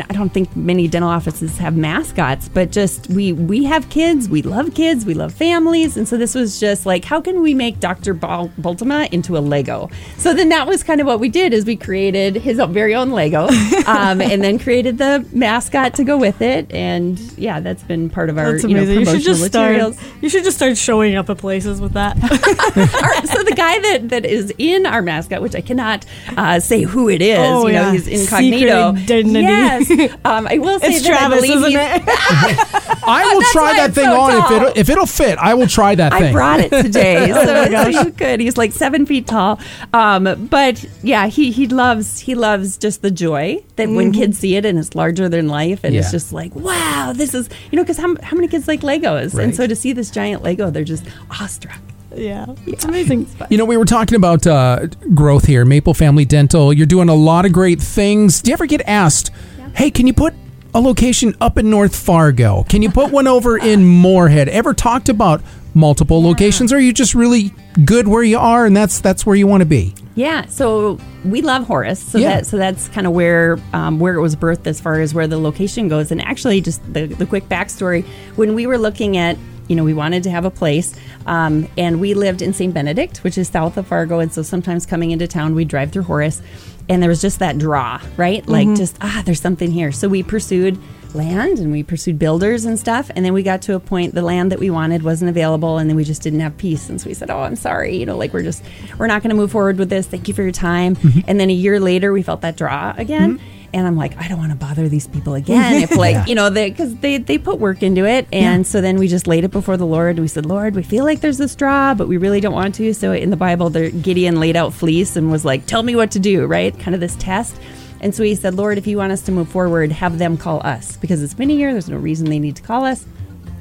I 0.02 0.12
don't 0.12 0.30
think 0.30 0.54
many 0.56 0.88
dental 0.88 1.10
offices 1.10 1.58
have 1.58 1.76
mascots, 1.76 2.48
but 2.48 2.70
just 2.72 3.08
we 3.08 3.32
we 3.32 3.64
have 3.64 3.88
kids, 3.90 4.28
we 4.28 4.42
love 4.42 4.74
kids, 4.74 5.04
we 5.04 5.14
love 5.14 5.32
families, 5.34 5.96
and 5.96 6.06
so 6.08 6.16
this 6.16 6.34
was 6.34 6.58
just 6.60 6.86
like, 6.86 7.04
how 7.04 7.20
can 7.20 7.42
we 7.42 7.54
make 7.54 7.80
Dr. 7.80 8.14
Bal- 8.14 8.50
Baltimore 8.58 9.02
into 9.12 9.36
a 9.36 9.40
Lego? 9.40 9.90
So 10.18 10.34
then 10.34 10.48
that 10.50 10.66
was 10.66 10.82
kind 10.82 11.00
of 11.00 11.06
what 11.06 11.20
we 11.20 11.28
did 11.28 11.52
is 11.52 11.64
we 11.64 11.76
created 11.76 12.36
his 12.36 12.60
very 12.70 12.94
own 12.94 13.10
Lego, 13.10 13.46
um, 13.86 14.20
and 14.20 14.42
then 14.42 14.58
created 14.58 14.98
the 14.98 15.26
mascot 15.32 15.94
to 15.94 16.04
go 16.04 16.16
with 16.16 16.40
it, 16.42 16.70
and 16.72 17.18
yeah, 17.38 17.60
that's 17.60 17.82
been 17.82 18.10
part 18.10 18.30
of 18.30 18.38
our 18.38 18.52
That's 18.52 18.64
you 18.64 18.70
know 18.74 18.82
amazing. 18.82 18.98
You, 19.00 19.04
promotional 19.06 19.20
should 19.20 19.24
just 19.40 19.44
start. 19.52 19.70
materials. 19.72 19.98
You 20.22 20.28
should 20.28 20.44
just 20.44 20.56
start 20.56 20.76
showing 20.76 21.14
up 21.16 21.28
at 21.30 21.38
places 21.38 21.80
with 21.80 21.92
that. 21.92 22.16
So 23.26 23.42
the 23.42 23.54
guy 23.56 23.78
that, 23.80 24.08
that 24.10 24.24
is 24.24 24.52
in 24.58 24.86
our 24.86 25.02
mascot, 25.02 25.42
which 25.42 25.54
I 25.54 25.60
cannot 25.60 26.04
uh, 26.36 26.60
say 26.60 26.82
who 26.82 27.08
it 27.08 27.20
is, 27.20 27.38
Oh, 27.38 27.66
you 27.66 27.72
know, 27.74 27.80
yeah. 27.86 27.92
he's 27.92 28.06
incognito. 28.06 28.94
Secret 28.94 29.02
identity. 29.16 29.40
Yes, 29.40 29.85
um, 30.24 30.46
I 30.48 30.58
will 30.58 30.78
say 30.80 30.88
it's 30.88 31.02
that 31.06 31.12
I 31.12 31.18
Travis, 31.18 31.40
believe 31.40 31.56
isn't 31.56 31.70
he's- 31.70 32.58
I 33.08 33.30
will 33.32 33.40
That's 33.40 33.52
try 33.52 33.62
why 33.62 33.72
that 33.74 33.84
I'm 33.84 33.92
thing 33.92 34.04
so 34.04 34.20
on 34.20 34.30
if 34.32 34.44
tall. 34.44 34.66
it 34.66 34.76
if 34.76 34.88
it'll 34.90 35.06
fit. 35.06 35.38
I 35.38 35.54
will 35.54 35.66
try 35.66 35.94
that 35.94 36.12
thing. 36.12 36.22
I 36.22 36.24
thing. 36.26 36.32
brought 36.32 36.60
it 36.60 36.70
today, 36.70 37.32
so, 37.32 37.44
so 37.44 37.88
you 37.88 38.12
could. 38.12 38.40
He's 38.40 38.56
like 38.56 38.72
seven 38.72 39.06
feet 39.06 39.26
tall, 39.26 39.60
um, 39.92 40.48
but 40.50 40.84
yeah, 41.02 41.26
he 41.26 41.50
he 41.52 41.66
loves 41.68 42.18
he 42.18 42.34
loves 42.34 42.76
just 42.76 43.02
the 43.02 43.10
joy 43.10 43.62
that 43.76 43.88
when 43.88 44.12
kids 44.12 44.38
see 44.38 44.56
it 44.56 44.64
and 44.64 44.78
it's 44.78 44.94
larger 44.94 45.28
than 45.28 45.48
life, 45.48 45.84
and 45.84 45.94
Yeah. 45.94 46.00
it's 46.00 46.10
just 46.10 46.32
like 46.32 46.54
wow, 46.54 47.12
this 47.14 47.34
is 47.34 47.48
you 47.70 47.76
know 47.76 47.82
because 47.82 47.98
how, 47.98 48.14
how 48.22 48.36
many 48.36 48.48
kids 48.48 48.66
like 48.68 48.80
Legos, 48.80 49.34
Right. 49.34 49.44
and 49.44 49.54
so 49.56 49.66
to 49.66 49.76
see 49.76 49.92
this 49.92 50.10
giant 50.10 50.42
Lego, 50.42 50.70
they're 50.70 50.84
just 50.84 51.04
awestruck. 51.30 51.78
yeah, 52.14 52.46
it's 52.66 52.84
amazing. 52.84 53.26
You 53.50 53.58
know, 53.58 53.64
we 53.64 53.76
were 53.76 53.84
talking 53.84 54.16
about 54.16 54.46
uh, 54.46 54.86
growth 55.14 55.44
here, 55.44 55.64
Maple 55.64 55.94
Family 55.94 56.24
Dental. 56.24 56.72
You're 56.72 56.86
doing 56.86 57.08
a 57.08 57.14
lot 57.14 57.44
of 57.44 57.52
great 57.52 57.80
things. 57.80 58.40
Do 58.42 58.50
you 58.50 58.54
ever 58.54 58.66
get 58.66 58.80
asked, 58.86 59.30
hey, 59.76 59.90
can 59.90 60.06
you 60.06 60.12
put 60.14 60.34
a 60.74 60.80
location 60.80 61.34
up 61.40 61.58
in 61.58 61.70
North 61.70 61.94
Fargo? 61.94 62.64
Can 62.64 62.82
you 62.82 62.90
put 62.90 63.12
one 63.12 63.26
over 63.26 63.56
in 63.58 63.84
Moorhead? 63.84 64.48
Ever 64.48 64.74
talked 64.74 65.08
about 65.08 65.42
multiple 65.74 66.22
locations, 66.22 66.72
or 66.72 66.76
are 66.76 66.80
you 66.80 66.92
just 66.92 67.14
really 67.14 67.52
good 67.84 68.08
where 68.08 68.22
you 68.22 68.38
are 68.38 68.64
and 68.64 68.74
that's 68.74 69.00
that's 69.00 69.26
where 69.26 69.36
you 69.36 69.46
want 69.46 69.60
to 69.60 69.66
be? 69.66 69.94
Yeah, 70.14 70.46
so 70.46 70.98
we 71.26 71.42
love 71.42 71.66
Horace, 71.66 72.00
so 72.02 72.16
Yeah. 72.18 72.36
that 72.36 72.46
so 72.46 72.56
that's 72.56 72.88
kind 72.88 73.06
of 73.06 73.12
where 73.12 73.58
um, 73.74 73.98
where 73.98 74.14
it 74.14 74.20
was 74.22 74.34
birthed 74.34 74.66
as 74.66 74.80
far 74.80 75.00
as 75.00 75.12
where 75.12 75.26
the 75.26 75.38
location 75.38 75.88
goes. 75.88 76.10
And 76.10 76.22
actually, 76.22 76.60
just 76.62 76.80
the 76.92 77.06
the 77.06 77.26
quick 77.26 77.48
backstory: 77.48 78.04
when 78.36 78.54
we 78.54 78.66
were 78.66 78.78
looking 78.78 79.18
at, 79.18 79.36
you 79.68 79.76
know, 79.76 79.84
we 79.84 79.92
wanted 79.92 80.22
to 80.22 80.30
have 80.30 80.46
a 80.46 80.50
place, 80.50 80.94
um, 81.26 81.68
and 81.76 82.00
we 82.00 82.14
lived 82.14 82.40
in 82.40 82.54
St. 82.54 82.72
Benedict, 82.72 83.18
which 83.18 83.36
is 83.36 83.48
south 83.48 83.76
of 83.76 83.86
Fargo, 83.86 84.20
and 84.20 84.32
so 84.32 84.40
sometimes 84.42 84.86
coming 84.86 85.10
into 85.10 85.26
town, 85.26 85.54
we 85.54 85.66
drive 85.66 85.92
through 85.92 86.04
Horace, 86.04 86.40
and 86.88 87.02
there 87.02 87.10
was 87.10 87.20
just 87.20 87.38
that 87.40 87.58
draw, 87.58 88.00
right? 88.16 88.46
Like 88.46 88.66
mm-hmm. 88.66 88.76
just 88.76 88.96
ah, 89.00 89.22
there's 89.24 89.40
something 89.40 89.70
here. 89.70 89.92
So 89.92 90.08
we 90.08 90.22
pursued 90.22 90.78
land 91.14 91.58
and 91.58 91.72
we 91.72 91.82
pursued 91.82 92.18
builders 92.18 92.64
and 92.64 92.78
stuff 92.78 93.10
and 93.16 93.24
then 93.24 93.32
we 93.32 93.42
got 93.42 93.62
to 93.62 93.74
a 93.74 93.80
point 93.80 94.14
the 94.14 94.22
land 94.22 94.52
that 94.52 94.58
we 94.58 94.68
wanted 94.68 95.02
wasn't 95.02 95.28
available 95.28 95.78
and 95.78 95.88
then 95.88 95.96
we 95.96 96.04
just 96.04 96.20
didn't 96.20 96.40
have 96.40 96.56
peace 96.58 96.90
and 96.90 97.00
so 97.00 97.08
we 97.08 97.14
said 97.14 97.30
oh 97.30 97.40
i'm 97.40 97.56
sorry 97.56 97.96
you 97.96 98.04
know 98.04 98.16
like 98.16 98.34
we're 98.34 98.42
just 98.42 98.62
we're 98.98 99.06
not 99.06 99.22
going 99.22 99.30
to 99.30 99.36
move 99.36 99.50
forward 99.50 99.78
with 99.78 99.88
this 99.88 100.06
thank 100.06 100.28
you 100.28 100.34
for 100.34 100.42
your 100.42 100.52
time 100.52 100.94
mm-hmm. 100.96 101.20
and 101.26 101.40
then 101.40 101.48
a 101.48 101.54
year 101.54 101.80
later 101.80 102.12
we 102.12 102.22
felt 102.22 102.42
that 102.42 102.56
draw 102.56 102.92
again 102.98 103.38
mm-hmm. 103.38 103.55
And 103.72 103.86
i'm 103.86 103.96
like 103.96 104.16
i 104.18 104.28
don't 104.28 104.38
want 104.38 104.50
to 104.52 104.56
bother 104.56 104.88
these 104.88 105.06
people 105.06 105.34
again 105.34 105.82
if 105.82 105.96
like 105.96 106.28
you 106.28 106.34
know 106.34 106.50
they 106.50 106.70
because 106.70 106.94
they 106.96 107.18
they 107.18 107.38
put 107.38 107.58
work 107.58 107.82
into 107.82 108.06
it. 108.06 108.26
And 108.32 108.66
so 108.66 108.80
then 108.80 108.98
we 108.98 109.08
just 109.08 109.26
laid 109.26 109.44
it 109.44 109.50
before 109.50 109.76
the 109.76 109.86
lord. 109.86 110.18
We 110.18 110.28
said 110.28 110.46
lord 110.46 110.74
we 110.74 110.82
feel 110.82 111.04
like 111.04 111.20
there's 111.20 111.38
this 111.38 111.52
straw, 111.52 111.94
but 111.94 112.08
we 112.08 112.16
really 112.16 112.40
don't 112.40 112.54
want 112.54 112.74
to. 112.76 112.92
So 112.94 113.12
in 113.12 113.30
the 113.30 113.36
bible 113.36 113.70
there 113.70 113.90
gideon 113.90 114.40
laid 114.40 114.56
out 114.56 114.72
fleece 114.72 115.16
and 115.16 115.30
was 115.30 115.44
like 115.44 115.66
tell 115.66 115.82
me 115.82 115.96
what 115.96 116.10
to 116.12 116.18
do 116.18 116.46
right? 116.46 116.78
Kind 116.78 116.94
of 116.94 117.00
this 117.00 117.16
test. 117.16 117.56
And 118.00 118.14
so 118.14 118.22
he 118.22 118.34
said, 118.34 118.54
Lord, 118.54 118.76
if 118.78 118.86
you 118.86 118.98
want 118.98 119.12
us 119.12 119.22
to 119.22 119.32
move 119.32 119.48
forward, 119.48 119.90
have 119.90 120.18
them 120.18 120.36
call 120.36 120.64
us 120.66 120.96
because 120.96 121.22
it's 121.22 121.34
been 121.34 121.50
a 121.50 121.54
year. 121.54 121.72
There's 121.72 121.88
no 121.88 121.96
reason 121.96 122.28
they 122.28 122.38
need 122.38 122.56
to 122.56 122.62
call 122.62 122.84
us. 122.84 123.06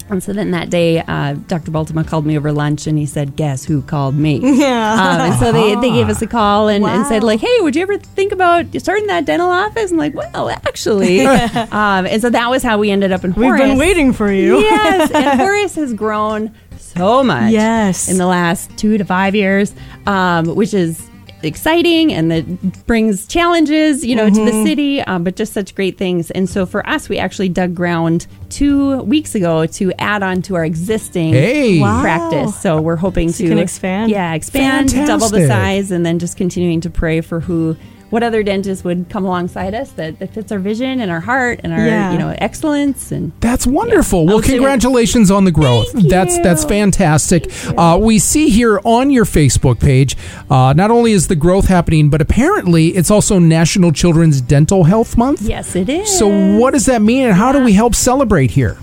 And 0.09 0.21
so 0.21 0.33
then 0.33 0.51
that 0.51 0.69
day, 0.69 0.99
uh, 0.99 1.33
Dr. 1.47 1.71
Baltimore 1.71 2.03
called 2.03 2.25
me 2.25 2.37
over 2.37 2.51
lunch 2.51 2.85
and 2.85 2.97
he 2.97 3.05
said, 3.05 3.35
Guess 3.35 3.65
who 3.65 3.81
called 3.81 4.15
me? 4.15 4.39
Yeah. 4.55 4.93
Um, 4.93 5.21
and 5.21 5.39
so 5.39 5.51
they, 5.51 5.75
they 5.75 5.91
gave 5.91 6.07
us 6.07 6.21
a 6.21 6.27
call 6.27 6.69
and, 6.69 6.85
and 6.85 7.05
said, 7.07 7.23
like, 7.23 7.39
hey, 7.41 7.57
would 7.59 7.75
you 7.75 7.81
ever 7.81 7.97
think 7.97 8.31
about 8.31 8.65
starting 8.79 9.07
that 9.07 9.25
dental 9.25 9.49
office? 9.49 9.91
And 9.91 9.99
like, 9.99 10.13
well, 10.13 10.49
actually. 10.49 11.25
um, 11.25 12.05
and 12.05 12.21
so 12.21 12.29
that 12.29 12.49
was 12.49 12.63
how 12.63 12.77
we 12.77 12.89
ended 12.89 13.11
up 13.11 13.23
in 13.25 13.33
We've 13.33 13.57
been 13.57 13.77
waiting 13.77 14.13
for 14.13 14.31
you. 14.31 14.59
Yes, 14.65 15.11
and 15.11 15.39
Horace 15.39 15.75
has 15.75 15.93
grown 15.93 16.53
so 16.77 17.23
much. 17.23 17.51
Yes. 17.51 18.07
in 18.09 18.17
the 18.17 18.25
last 18.25 18.75
two 18.77 18.97
to 18.97 19.03
five 19.05 19.35
years, 19.35 19.73
um, 20.05 20.55
which 20.55 20.73
is 20.73 21.07
exciting 21.45 22.11
and 22.13 22.31
that 22.31 22.85
brings 22.87 23.27
challenges, 23.27 24.05
you 24.05 24.15
know, 24.15 24.29
to 24.29 24.35
Mm-hmm. 24.35 24.45
the 24.45 24.63
city. 24.65 25.01
Um, 25.01 25.23
but 25.23 25.35
just 25.35 25.53
such 25.53 25.73
great 25.75 25.97
things. 25.97 26.31
And 26.31 26.49
so 26.49 26.65
for 26.65 26.87
us, 26.87 27.07
we 27.09 27.17
actually 27.17 27.49
dug 27.49 27.73
ground 27.75 28.27
two 28.49 28.97
weeks 29.03 29.35
ago 29.35 29.65
to 29.67 29.91
add 29.99 30.23
on 30.23 30.41
to 30.43 30.55
our 30.55 30.65
existing 30.65 31.33
Hey. 31.33 31.79
Wow. 31.79 32.01
practice. 32.01 32.59
So 32.61 32.81
we're 32.81 32.95
hoping 32.95 33.31
So 33.31 33.43
to 33.45 33.49
you 33.55 33.57
expand? 33.59 34.11
Yeah, 34.11 34.33
expand, 34.33 34.89
double 35.07 35.29
the 35.29 35.47
size, 35.47 35.91
and 35.91 36.05
then 36.05 36.19
just 36.19 36.37
continuing 36.37 36.81
to 36.81 36.89
pray 36.89 37.21
for 37.21 37.39
who. 37.39 37.75
What 38.15 38.23
other 38.23 38.43
dentist 38.43 38.85
would 38.85 39.07
come 39.09 39.25
alongside 39.25 39.73
us 39.75 39.91
that, 39.99 40.19
that 40.19 40.33
fits 40.33 40.49
our 40.49 40.57
vision 40.57 41.01
and 41.01 41.11
our 41.11 41.19
heart 41.19 41.59
and 41.65 41.73
our 41.73 41.85
Yeah. 41.85 42.13
you 42.13 42.17
know 42.17 42.33
excellence 42.37 43.11
and 43.11 43.33
That's 43.41 43.67
wonderful. 43.67 44.25
Well, 44.25 44.37
I'll 44.37 44.41
congratulations 44.41 45.29
on 45.29 45.43
the 45.43 45.51
growth. 45.51 45.91
Thank 45.91 46.07
That's 46.09 46.37
you. 46.37 46.43
that's 46.43 46.63
fantastic. 46.63 47.51
Uh, 47.77 47.99
we 48.01 48.17
see 48.19 48.47
here 48.49 48.79
on 48.85 49.09
your 49.11 49.25
Facebook 49.25 49.81
page, 49.81 50.15
uh, 50.49 50.71
not 50.77 50.91
only 50.91 51.11
is 51.11 51.27
the 51.27 51.35
growth 51.35 51.67
happening, 51.67 52.09
but 52.09 52.21
apparently 52.21 52.95
it's 52.95 53.11
also 53.11 53.37
National 53.37 53.91
Children's 53.91 54.39
Dental 54.39 54.85
Health 54.85 55.17
Month. 55.17 55.41
yes 55.41 55.75
it 55.75 55.89
is 55.89 56.07
So, 56.17 56.57
what 56.57 56.71
does 56.71 56.85
that 56.85 57.01
mean, 57.01 57.25
and 57.27 57.33
how 57.35 57.51
do 57.51 57.61
we 57.65 57.73
help 57.73 57.95
celebrate 57.95 58.51
here? 58.51 58.77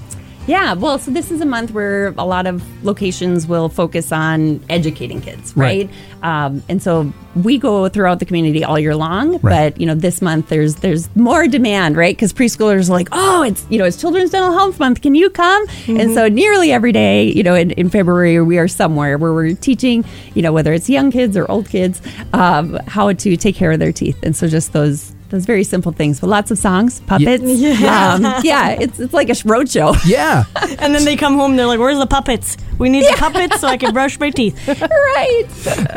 Yeah, 0.49 0.73
well, 0.75 0.99
so 0.99 1.13
this 1.13 1.31
is 1.31 1.41
a 1.41 1.47
month 1.47 1.71
where 1.71 2.09
a 2.19 2.25
lot 2.27 2.49
of 2.49 2.63
locations 2.85 3.47
will 3.47 3.69
focus 3.69 4.11
on 4.11 4.61
educating 4.69 5.21
kids, 5.21 5.57
Right. 5.57 5.89
right? 6.23 6.47
Um, 6.47 6.65
and 6.69 6.83
so 6.83 7.13
we 7.37 7.59
go 7.59 7.89
throughout 7.89 8.19
the 8.19 8.25
community 8.25 8.65
all 8.65 8.77
year 8.77 8.97
long, 8.97 9.35
Right. 9.41 9.73
but 9.73 9.81
you 9.81 9.87
know, 9.87 9.95
this 9.95 10.21
month 10.21 10.49
there's 10.49 10.77
there's 10.77 11.09
more 11.15 11.47
demand, 11.47 11.97
right? 11.97 12.15
Because 12.17 12.33
preschoolers 12.33 12.89
are 12.89 12.93
like, 12.93 13.09
oh, 13.13 13.43
it's 13.45 13.65
you 13.71 13.79
know, 13.79 13.85
it's 13.85 13.97
Children's 13.97 14.31
Dental 14.31 14.53
Health 14.53 14.81
Month. 14.81 15.01
Can 15.01 15.15
you 15.15 15.31
come? 15.31 15.65
And 15.87 16.13
so 16.13 16.27
nearly 16.29 16.73
every 16.73 16.91
day, 16.93 17.31
you 17.33 17.45
know, 17.45 17.55
in, 17.55 17.71
in 17.73 17.89
February 17.89 18.41
we 18.43 18.59
are 18.59 18.69
somewhere 18.69 19.19
where 19.19 19.33
we're 19.33 19.55
teaching, 19.55 20.05
you 20.35 20.43
know, 20.43 20.53
whether 20.53 20.73
it's 20.73 20.91
young 20.91 21.13
kids 21.13 21.37
or 21.37 21.49
old 21.51 21.69
kids, 21.69 22.03
um, 22.33 22.79
how 22.89 23.13
to 23.13 23.37
take 23.37 23.55
care 23.55 23.71
of 23.71 23.79
their 23.79 23.93
teeth. 23.93 24.19
And 24.25 24.35
so 24.35 24.49
just 24.49 24.73
those. 24.73 25.13
Those 25.33 25.47
very 25.47 25.65
simple 25.65 25.93
things, 25.93 26.21
but 26.21 26.27
lots 26.27 26.51
of 26.51 26.59
songs, 26.59 27.01
puppets. 27.01 27.43
Yeah. 27.43 28.13
Um, 28.15 28.23
yeah 28.45 28.77
it's, 28.79 29.01
it's 29.01 29.15
like 29.15 29.31
a 29.31 29.35
road 29.45 29.71
show. 29.71 29.97
Yeah. 30.05 30.45
And 30.79 30.95
then 30.95 31.07
they 31.07 31.17
come 31.17 31.37
home, 31.37 31.57
they're 31.57 31.67
like, 31.67 31.79
"Where's 31.79 31.97
the 31.97 32.07
puppets? 32.07 32.59
We 32.79 32.91
need 32.91 33.05
the 33.07 33.17
puppets 33.17 33.61
so 33.61 33.67
I 33.67 33.79
can 33.79 33.95
brush 33.95 34.21
my 34.21 34.29
teeth." 34.29 34.69
right. 34.69 35.45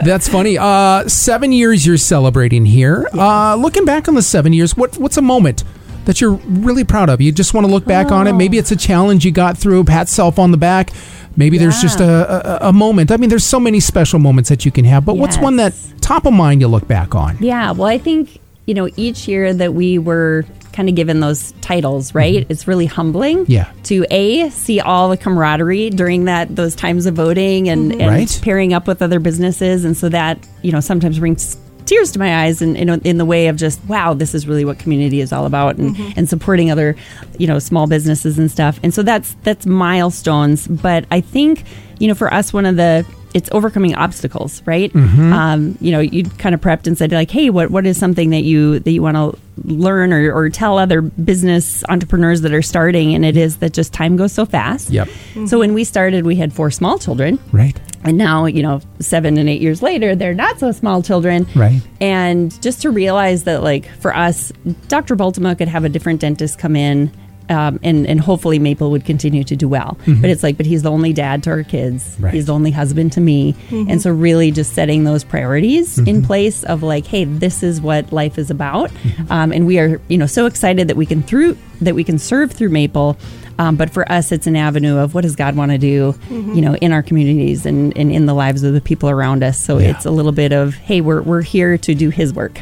That's 0.05 0.29
funny. 0.29 0.57
Uh, 0.57 1.05
seven 1.09 1.51
years 1.51 1.85
you're 1.85 1.97
celebrating 1.97 2.65
here. 2.65 3.09
Uh, 3.13 3.55
looking 3.55 3.83
back 3.83 4.07
on 4.07 4.15
the 4.15 4.21
seven 4.21 4.53
years, 4.53 4.77
what 4.77 4.97
what's 4.97 5.17
a 5.17 5.21
moment 5.21 5.65
that 6.05 6.21
you're 6.21 6.35
really 6.47 6.85
proud 6.85 7.09
of? 7.09 7.19
You 7.19 7.33
just 7.33 7.53
want 7.53 7.67
to 7.67 7.71
look 7.71 7.83
back 7.83 8.09
on 8.11 8.25
it. 8.25 8.31
Oh. 8.31 8.37
Maybe 8.37 8.57
it's 8.57 8.71
a 8.71 8.77
challenge 8.77 9.25
you 9.25 9.31
got 9.31 9.57
through, 9.57 9.83
pat 9.83 10.07
self 10.07 10.39
on 10.39 10.51
the 10.51 10.57
back. 10.57 10.91
Maybe 11.35 11.57
there's 11.57 11.81
just 11.81 11.99
a, 11.99 12.65
a, 12.65 12.69
a 12.69 12.73
moment. 12.73 13.11
I 13.11 13.17
mean, 13.17 13.29
there's 13.29 13.43
so 13.43 13.59
many 13.59 13.81
special 13.81 14.19
moments 14.19 14.49
that 14.49 14.63
you 14.65 14.71
can 14.71 14.85
have, 14.85 15.03
but 15.03 15.17
what's 15.17 15.37
one 15.37 15.57
that 15.57 15.73
top 15.99 16.25
of 16.25 16.31
mind 16.33 16.61
you 16.61 16.69
look 16.69 16.87
back 16.87 17.13
on? 17.13 17.37
Yeah. 17.41 17.71
Well, 17.71 17.89
I 17.89 17.97
think, 17.97 18.39
you 18.65 18.73
know, 18.73 18.89
each 18.97 19.27
year 19.27 19.53
that 19.53 19.73
we 19.73 19.97
were 19.99 20.45
kind 20.73 20.89
of 20.89 20.95
given 20.95 21.21
those 21.21 21.53
titles, 21.61 22.13
right? 22.13 22.45
It's 22.49 22.67
really 22.67 22.85
humbling. 22.85 23.39
Mm-hmm. 23.43 23.51
Yeah. 23.51 23.71
To 23.83 24.05
A, 24.11 24.49
see 24.49 24.79
all 24.81 25.09
the 25.09 25.17
camaraderie 25.17 25.89
during 25.91 26.25
that 26.25 26.53
those 26.55 26.75
times 26.75 27.05
of 27.05 27.15
voting 27.15 27.69
and, 27.69 27.93
and 27.93 28.01
Right. 28.01 28.39
pairing 28.43 28.73
up 28.73 28.85
with 28.87 29.01
other 29.01 29.19
businesses. 29.19 29.85
And 29.85 29.95
so 29.95 30.09
that, 30.09 30.37
you 30.63 30.71
know, 30.73 30.81
sometimes 30.81 31.19
brings 31.19 31.57
tears 31.85 32.11
to 32.13 32.19
my 32.19 32.43
eyes 32.43 32.61
and 32.63 32.75
in, 32.75 32.89
in 33.01 33.17
the 33.19 33.25
way 33.25 33.45
of 33.47 33.55
just 33.57 33.79
wow 33.85 34.11
this 34.15 34.33
is 34.33 34.47
really 34.47 34.65
what 34.65 34.79
community 34.79 35.21
is 35.21 35.31
all 35.31 35.45
about 35.45 35.75
and, 35.77 35.95
and 36.17 36.27
supporting 36.27 36.71
other 36.71 36.95
you 37.37 37.45
know 37.45 37.59
small 37.59 37.85
businesses 37.85 38.39
and 38.39 38.49
stuff 38.49 38.79
and 38.81 38.91
so 38.91 39.03
that's 39.03 39.35
that's 39.43 39.67
milestones 39.67 40.67
but 40.67 41.05
i 41.11 41.21
think 41.21 41.63
you 41.99 42.07
know 42.07 42.15
for 42.15 42.33
us 42.33 42.51
one 42.51 42.65
of 42.65 42.75
the 42.75 43.05
it's 43.35 43.49
overcoming 43.51 43.93
obstacles 43.95 44.63
right 44.65 44.95
um, 44.95 45.77
you 45.81 45.91
know 45.91 45.99
you 45.99 46.23
kind 46.39 46.55
of 46.55 46.61
prepped 46.61 46.87
and 46.87 46.97
said 46.97 47.11
like 47.11 47.29
hey 47.29 47.49
what 47.51 47.69
what 47.69 47.85
is 47.85 47.97
something 47.97 48.31
that 48.31 48.43
you 48.43 48.79
that 48.79 48.91
you 48.91 49.01
want 49.03 49.15
to 49.17 49.37
learn 49.65 50.11
or, 50.11 50.33
or 50.33 50.49
tell 50.49 50.77
other 50.79 51.01
business 51.01 51.83
entrepreneurs 51.89 52.41
that 52.41 52.53
are 52.53 52.61
starting 52.61 53.13
and 53.13 53.23
it 53.23 53.37
is 53.37 53.57
that 53.57 53.73
just 53.73 53.93
time 53.93 54.15
goes 54.15 54.31
so 54.31 54.45
fast 54.45 54.89
Yep. 54.89 55.07
so 55.47 55.59
when 55.59 55.73
we 55.73 55.83
started 55.83 56.25
we 56.25 56.35
had 56.35 56.51
four 56.53 56.71
small 56.71 56.97
children 56.97 57.37
Right. 57.51 57.79
and 58.03 58.17
now, 58.17 58.45
you 58.45 58.63
know, 58.63 58.81
seven 58.99 59.37
and 59.37 59.49
eight 59.49 59.61
years 59.61 59.81
later, 59.81 60.15
they're 60.15 60.33
not 60.35 60.59
so 60.59 60.71
small 60.71 61.01
children. 61.01 61.47
Right. 61.55 61.81
And 61.99 62.51
just 62.61 62.81
to 62.83 62.91
realize 62.91 63.45
that, 63.45 63.63
like, 63.63 63.87
for 63.99 64.15
us, 64.15 64.51
Dr. 64.87 65.15
Baltimore 65.15 65.55
could 65.55 65.67
have 65.67 65.83
a 65.85 65.89
different 65.89 66.21
dentist 66.21 66.59
come 66.59 66.75
in. 66.75 67.09
Um, 67.49 67.79
and, 67.83 68.07
and 68.07 68.19
hopefully 68.19 68.57
Maple 68.59 68.89
would 68.91 69.05
continue 69.05 69.43
to 69.43 69.55
do 69.55 69.67
well. 69.67 69.97
But 70.07 70.29
it's 70.29 70.41
like, 70.43 70.57
but 70.57 70.65
he's 70.65 70.81
the 70.83 70.89
only 70.91 71.13
dad 71.13 71.43
to 71.43 71.51
our 71.51 71.63
kids. 71.63 72.03
Mm-hmm. 72.03 72.25
Right. 72.25 72.33
He's 72.33 72.45
the 72.47 72.53
only 72.53 72.71
husband 72.71 73.11
to 73.13 73.21
me. 73.21 73.55
And 73.71 74.01
so, 74.01 74.09
really, 74.11 74.51
just 74.51 74.73
setting 74.73 75.03
those 75.03 75.23
priorities 75.23 75.97
in 75.99 76.05
Mm-hmm. 76.05 76.25
place 76.25 76.63
of 76.63 76.81
like, 76.81 77.05
hey, 77.05 77.25
this 77.25 77.61
is 77.61 77.79
what 77.81 78.11
life 78.11 78.37
is 78.37 78.49
about. 78.49 78.89
Mm-hmm. 78.91 79.31
Um, 79.31 79.51
and 79.51 79.67
we 79.67 79.77
are, 79.79 80.01
you 80.07 80.17
know, 80.17 80.25
so 80.25 80.45
excited 80.47 80.87
that 80.87 80.97
we 80.97 81.05
can 81.05 81.21
through 81.23 81.57
that 81.81 81.93
we 81.93 82.03
can 82.03 82.17
serve 82.17 82.51
through 82.51 82.69
Maple. 82.69 83.17
Um, 83.59 83.75
but 83.77 83.89
for 83.89 84.09
us, 84.11 84.31
it's 84.31 84.47
an 84.47 84.55
avenue 84.57 84.97
of 84.97 85.13
what 85.13 85.21
does 85.21 85.35
God 85.35 85.55
want 85.55 85.71
to 85.71 85.77
do, 85.77 86.13
you 86.29 86.61
know, 86.61 86.75
in 86.75 86.91
our 86.91 87.01
communities 87.03 87.65
and, 87.65 87.95
and 87.97 88.11
in 88.11 88.25
the 88.25 88.33
lives 88.33 88.63
of 88.63 88.73
the 88.73 88.81
people 88.81 89.09
around 89.09 89.43
us. 89.43 89.57
So 89.57 89.77
Yeah. 89.77 89.91
it's 89.91 90.05
a 90.05 90.11
little 90.11 90.31
bit 90.33 90.51
of, 90.51 90.73
hey, 90.75 90.99
we're, 90.99 91.21
we're 91.21 91.41
here 91.41 91.77
to 91.77 91.95
do 91.95 92.09
His 92.09 92.33
work. 92.33 92.59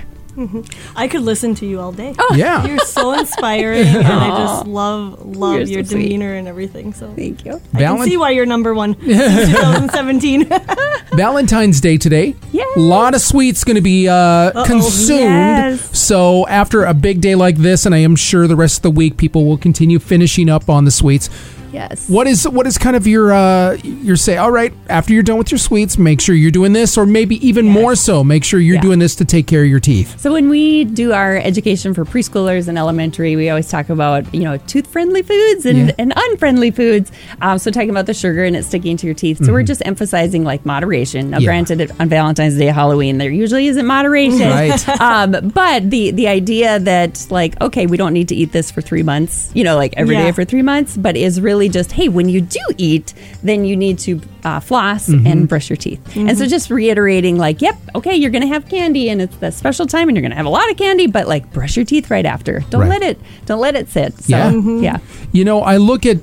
I 0.95 1.07
could 1.07 1.21
listen 1.21 1.55
to 1.55 1.65
you 1.65 1.79
all 1.79 1.91
day. 1.91 2.13
Oh. 2.17 2.35
Yeah. 2.35 2.65
You're 2.65 2.79
so 2.79 3.11
inspiring, 3.19 3.87
and 3.87 4.07
I 4.07 4.29
just 4.45 4.67
love 4.67 5.25
love 5.25 5.55
You're 5.55 5.65
so 5.65 5.71
your 5.73 5.83
sweet. 5.85 6.03
demeanor 6.03 6.33
and 6.33 6.47
everything. 6.47 6.93
So 6.93 7.11
Thank 7.13 7.45
you. 7.45 7.61
I 7.73 7.81
Valen- 7.81 7.97
can 7.97 8.05
see 8.07 8.17
why 8.17 8.31
you're 8.31 8.45
number 8.45 8.73
one 8.73 8.95
since 9.01 9.49
2017. 9.51 10.49
Valentine's 11.13 11.79
Day 11.81 11.97
today. 11.97 12.35
Yay. 12.51 12.63
A 12.75 12.79
lot 12.79 13.13
of 13.13 13.21
sweets 13.21 13.63
going 13.63 13.75
to 13.75 13.81
be 13.81 14.07
uh, 14.07 14.65
consumed. 14.65 15.19
Yes. 15.19 15.97
So 15.97 16.47
after 16.47 16.83
a 16.85 16.93
big 16.93 17.21
day 17.21 17.35
like 17.35 17.57
this, 17.57 17.85
and 17.85 17.93
I 17.93 17.99
am 17.99 18.15
sure 18.15 18.47
the 18.47 18.55
rest 18.55 18.77
of 18.79 18.81
the 18.83 18.91
week 18.91 19.17
people 19.17 19.45
will 19.45 19.57
continue 19.57 19.99
finishing 19.99 20.49
up 20.49 20.69
on 20.69 20.85
the 20.85 20.91
sweets. 20.91 21.29
Yes. 21.73 22.07
What 22.07 22.27
is 22.27 22.47
what 22.47 22.67
is 22.67 22.77
kind 22.77 22.95
of 22.95 23.07
your 23.07 23.33
uh, 23.33 23.73
your 23.83 24.15
say? 24.15 24.37
All 24.37 24.51
right, 24.51 24.71
after 24.89 25.11
you're 25.13 25.23
done 25.23 25.37
with 25.37 25.51
your 25.51 25.57
sweets, 25.57 25.97
make 25.97 26.21
sure 26.21 26.35
you're 26.35 26.51
doing 26.51 26.71
this, 26.73 26.97
or 26.97 27.05
maybe 27.05 27.45
even 27.45 27.65
more 27.67 27.95
so, 27.95 28.23
make 28.23 28.43
sure 28.43 28.59
you're 28.59 28.75
Yeah. 28.75 28.81
doing 28.81 28.99
this 28.99 29.15
to 29.15 29.25
take 29.25 29.47
care 29.47 29.63
of 29.63 29.69
your 29.69 29.79
teeth. 29.79 30.19
So 30.19 30.31
when 30.33 30.49
we 30.49 30.83
do 30.85 31.13
our 31.13 31.35
education 31.37 31.93
for 31.93 32.05
preschoolers 32.05 32.67
and 32.67 32.77
elementary, 32.77 33.35
we 33.35 33.49
always 33.49 33.67
talk 33.69 33.89
about 33.89 34.31
you 34.33 34.41
know 34.41 34.57
tooth 34.57 34.87
friendly 34.87 35.23
foods 35.23 35.65
and, 35.65 35.87
Yeah. 35.89 35.95
and 35.97 36.13
unfriendly 36.15 36.71
foods. 36.71 37.11
Um, 37.41 37.57
so 37.57 37.71
talking 37.71 37.89
about 37.89 38.05
the 38.05 38.13
sugar 38.13 38.43
and 38.43 38.55
it 38.55 38.63
sticking 38.65 38.95
to 38.97 39.05
your 39.07 39.15
teeth. 39.15 39.43
So 39.43 39.51
we're 39.51 39.63
just 39.63 39.81
emphasizing 39.85 40.43
like 40.43 40.65
moderation. 40.65 41.31
Now, 41.31 41.37
Mm-hmm. 41.37 41.41
Yeah. 41.43 41.47
granted, 41.47 41.91
on 41.99 42.07
Valentine's 42.09 42.57
Day, 42.57 42.67
Halloween, 42.67 43.17
there 43.17 43.31
usually 43.31 43.65
isn't 43.67 43.85
moderation. 43.85 44.49
Right. 44.49 44.89
um, 45.01 45.31
but 45.49 45.89
the 45.89 46.11
the 46.11 46.27
idea 46.27 46.79
that 46.79 47.25
like 47.31 47.59
okay, 47.61 47.87
we 47.87 47.97
don't 47.97 48.13
need 48.13 48.27
to 48.29 48.35
eat 48.35 48.51
this 48.51 48.69
for 48.69 48.81
three 48.81 49.01
months. 49.03 49.49
You 49.55 49.63
know, 49.63 49.75
like 49.75 49.93
every 49.97 50.15
day 50.15 50.25
Yeah. 50.27 50.31
for 50.33 50.45
three 50.45 50.61
months, 50.61 50.95
but 50.95 51.17
is 51.17 51.41
really 51.41 51.62
just 51.69 51.91
hey, 51.93 52.09
when 52.09 52.29
you 52.29 52.41
do 52.41 52.59
eat, 52.77 53.13
then 53.43 53.65
you 53.65 53.75
need 53.75 53.99
to 53.99 54.21
uh, 54.43 54.59
floss 54.59 55.07
Mm-hmm. 55.09 55.27
and 55.27 55.47
brush 55.49 55.69
your 55.69 55.77
teeth. 55.77 55.99
And 56.15 56.37
so 56.37 56.45
just 56.45 56.69
reiterating, 56.69 57.37
like, 57.37 57.61
yep, 57.61 57.75
okay, 57.95 58.15
you're 58.15 58.31
going 58.31 58.41
to 58.41 58.47
have 58.47 58.67
candy 58.69 59.09
and 59.09 59.21
it's 59.21 59.35
the 59.37 59.51
special 59.51 59.85
time 59.87 60.07
and 60.09 60.15
you're 60.17 60.21
going 60.21 60.31
to 60.31 60.37
have 60.37 60.45
a 60.45 60.49
lot 60.49 60.69
of 60.71 60.77
candy, 60.77 61.07
but 61.07 61.27
like 61.27 61.51
brush 61.53 61.75
your 61.75 61.85
teeth 61.85 62.09
right 62.11 62.25
after. 62.25 62.59
Don't 62.69 62.81
Right. 62.81 62.89
let 62.89 63.01
it, 63.03 63.19
don't 63.45 63.59
let 63.61 63.75
it 63.75 63.89
sit. 63.89 64.13
So, 64.19 64.35
Yeah. 64.37 64.51
yeah. 64.51 64.97
You 65.31 65.45
know, 65.45 65.61
I 65.61 65.77
look 65.77 66.05
at 66.05 66.17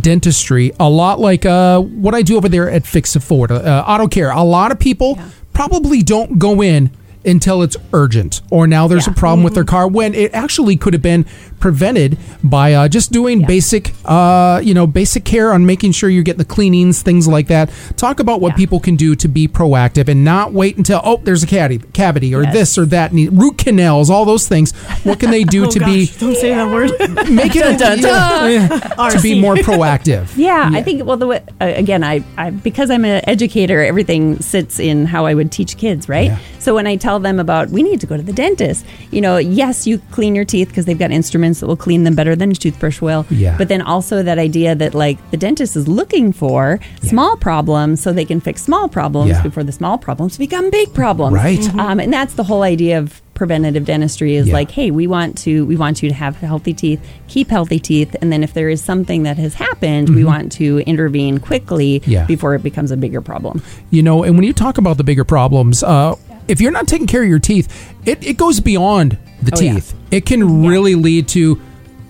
dentistry 0.00 0.72
a 0.80 0.88
lot 0.88 1.20
like 1.20 1.46
uh, 1.46 1.80
what 1.80 2.14
I 2.14 2.22
do 2.22 2.36
over 2.36 2.48
there 2.48 2.68
at 2.70 2.86
Fix 2.86 3.14
It 3.16 3.20
Forward, 3.22 3.52
uh, 3.52 3.84
Auto 3.86 4.08
Care. 4.08 4.30
A 4.30 4.42
lot 4.42 4.72
of 4.72 4.78
people 4.78 5.18
probably 5.52 6.02
don't 6.02 6.38
go 6.38 6.62
in 6.62 6.90
until 7.26 7.62
it's 7.62 7.76
urgent 7.92 8.40
or 8.50 8.66
now 8.66 8.86
there's 8.88 9.06
Yeah. 9.06 9.12
a 9.12 9.16
problem 9.16 9.42
with 9.44 9.54
their 9.54 9.64
car 9.64 9.88
when 9.88 10.14
it 10.14 10.32
actually 10.34 10.76
could 10.76 10.92
have 10.92 11.02
been 11.02 11.24
prevented 11.60 12.18
by 12.42 12.74
uh, 12.74 12.88
just 12.88 13.10
doing 13.12 13.44
basic 13.46 13.92
uh, 14.04 14.60
you 14.62 14.74
know 14.74 14.86
basic 14.86 15.24
care 15.24 15.52
on 15.52 15.64
making 15.64 15.92
sure 15.92 16.10
you're 16.10 16.22
getting 16.22 16.38
the 16.38 16.44
cleanings 16.44 17.00
things 17.02 17.26
like 17.26 17.46
that 17.48 17.70
talk 17.96 18.20
about 18.20 18.40
what 18.40 18.50
Yeah. 18.52 18.56
people 18.56 18.80
can 18.80 18.96
do 18.96 19.14
to 19.16 19.28
be 19.28 19.48
proactive 19.48 20.08
and 20.08 20.24
not 20.24 20.52
wait 20.52 20.76
until 20.76 21.00
oh 21.04 21.20
there's 21.24 21.42
a 21.42 21.46
cavity 21.46 21.78
cavity 21.94 22.34
or 22.34 22.42
Yes. 22.42 22.52
this 22.52 22.78
or 22.78 22.84
that 22.86 23.12
need 23.14 23.30
root 23.32 23.56
canals 23.58 24.10
all 24.10 24.24
those 24.26 24.46
things 24.46 24.72
what 25.04 25.18
can 25.20 25.30
they 25.30 25.44
do 25.44 25.64
oh 25.66 25.70
to 25.70 25.78
gosh, 25.78 26.16
don't 26.18 26.36
say 26.36 26.50
that 26.50 26.70
word. 26.70 26.90
make 27.30 27.56
it 27.56 27.78
Dun, 27.78 27.98
dun, 28.00 28.52
yeah, 28.52 28.68
to 29.10 29.20
be 29.22 29.40
more 29.40 29.54
proactive. 29.56 30.28
Yeah, 30.36 30.68
I 30.72 30.82
think. 30.82 31.04
Well, 31.04 31.16
the 31.16 31.26
way, 31.26 31.42
uh, 31.60 31.64
again, 31.74 32.04
I, 32.04 32.22
I 32.36 32.50
because 32.50 32.90
I'm 32.90 33.04
an 33.04 33.22
educator, 33.26 33.82
everything 33.82 34.40
sits 34.40 34.78
in 34.78 35.06
how 35.06 35.24
I 35.26 35.34
would 35.34 35.50
teach 35.50 35.76
kids, 35.78 36.08
right? 36.08 36.30
Yeah. 36.64 36.66
So 36.66 36.74
when 36.74 36.86
I 36.86 36.96
tell 36.96 37.20
them 37.20 37.38
about 37.38 37.68
we 37.70 37.82
need 37.82 38.00
to 38.00 38.06
go 38.06 38.16
to 38.16 38.22
the 38.22 38.32
dentist, 38.32 38.86
you 39.10 39.20
know, 39.20 39.36
yes, 39.36 39.86
you 39.86 39.98
clean 40.12 40.34
your 40.34 40.44
teeth 40.44 40.68
because 40.68 40.86
they've 40.86 40.98
got 40.98 41.10
instruments 41.10 41.60
that 41.60 41.66
will 41.66 41.76
clean 41.76 42.04
them 42.04 42.14
better 42.14 42.34
than 42.34 42.50
a 42.50 42.54
toothbrush 42.54 43.00
will. 43.00 43.26
Yeah. 43.30 43.56
But 43.58 43.68
then 43.68 43.82
also 43.82 44.22
that 44.22 44.38
idea 44.38 44.74
that 44.74 44.94
like 44.94 45.18
the 45.30 45.36
dentist 45.36 45.76
is 45.76 45.86
looking 45.88 46.32
for 46.32 46.80
small 47.02 47.36
problems 47.36 48.00
so 48.02 48.12
they 48.12 48.24
can 48.24 48.40
fix 48.40 48.62
small 48.62 48.88
problems 48.88 49.30
Yeah. 49.30 49.42
before 49.42 49.62
the 49.64 49.72
small 49.72 49.98
problems 49.98 50.38
become 50.38 50.70
big 50.70 50.92
problems. 50.94 51.34
Right. 51.34 51.58
Mhm. 51.60 51.78
Um, 51.80 52.00
and 52.00 52.12
that's 52.12 52.34
the 52.34 52.44
whole 52.44 52.62
idea 52.62 52.98
of 52.98 53.20
preventative 53.34 53.84
dentistry 53.84 54.36
is 54.36 54.46
Yeah. 54.46 54.54
like 54.54 54.70
hey 54.70 54.92
we 54.92 55.08
want 55.08 55.36
to 55.38 55.66
we 55.66 55.74
want 55.74 56.04
you 56.04 56.08
to 56.08 56.14
have 56.14 56.36
healthy 56.36 56.72
teeth 56.72 57.00
keep 57.26 57.50
healthy 57.50 57.80
teeth 57.80 58.14
and 58.22 58.30
then 58.32 58.44
if 58.44 58.54
there 58.54 58.68
is 58.68 58.80
something 58.80 59.24
that 59.24 59.38
has 59.38 59.54
happened 59.54 60.08
we 60.14 60.22
want 60.22 60.52
to 60.52 60.78
intervene 60.86 61.38
quickly 61.38 61.98
Mm-hmm. 61.98 62.10
Yeah. 62.12 62.26
before 62.26 62.54
it 62.54 62.62
becomes 62.62 62.92
a 62.92 62.96
bigger 62.96 63.20
problem 63.20 63.60
You 63.90 64.04
know, 64.04 64.22
and 64.22 64.36
when 64.36 64.44
you 64.44 64.52
talk 64.52 64.78
about 64.78 64.98
the 64.98 65.04
bigger 65.04 65.24
problems, 65.24 65.82
uh, 65.82 66.14
if 66.48 66.60
you're 66.60 66.72
not 66.72 66.86
taking 66.88 67.06
care 67.06 67.22
of 67.22 67.28
your 67.28 67.38
teeth, 67.38 67.94
it, 68.06 68.24
it 68.26 68.36
goes 68.36 68.60
beyond 68.60 69.18
the 69.42 69.52
Oh, 69.56 69.60
yeah. 69.60 69.74
teeth. 69.74 69.94
It 70.10 70.26
can 70.26 70.64
really 70.66 70.94
lead 70.94 71.28
to 71.28 71.60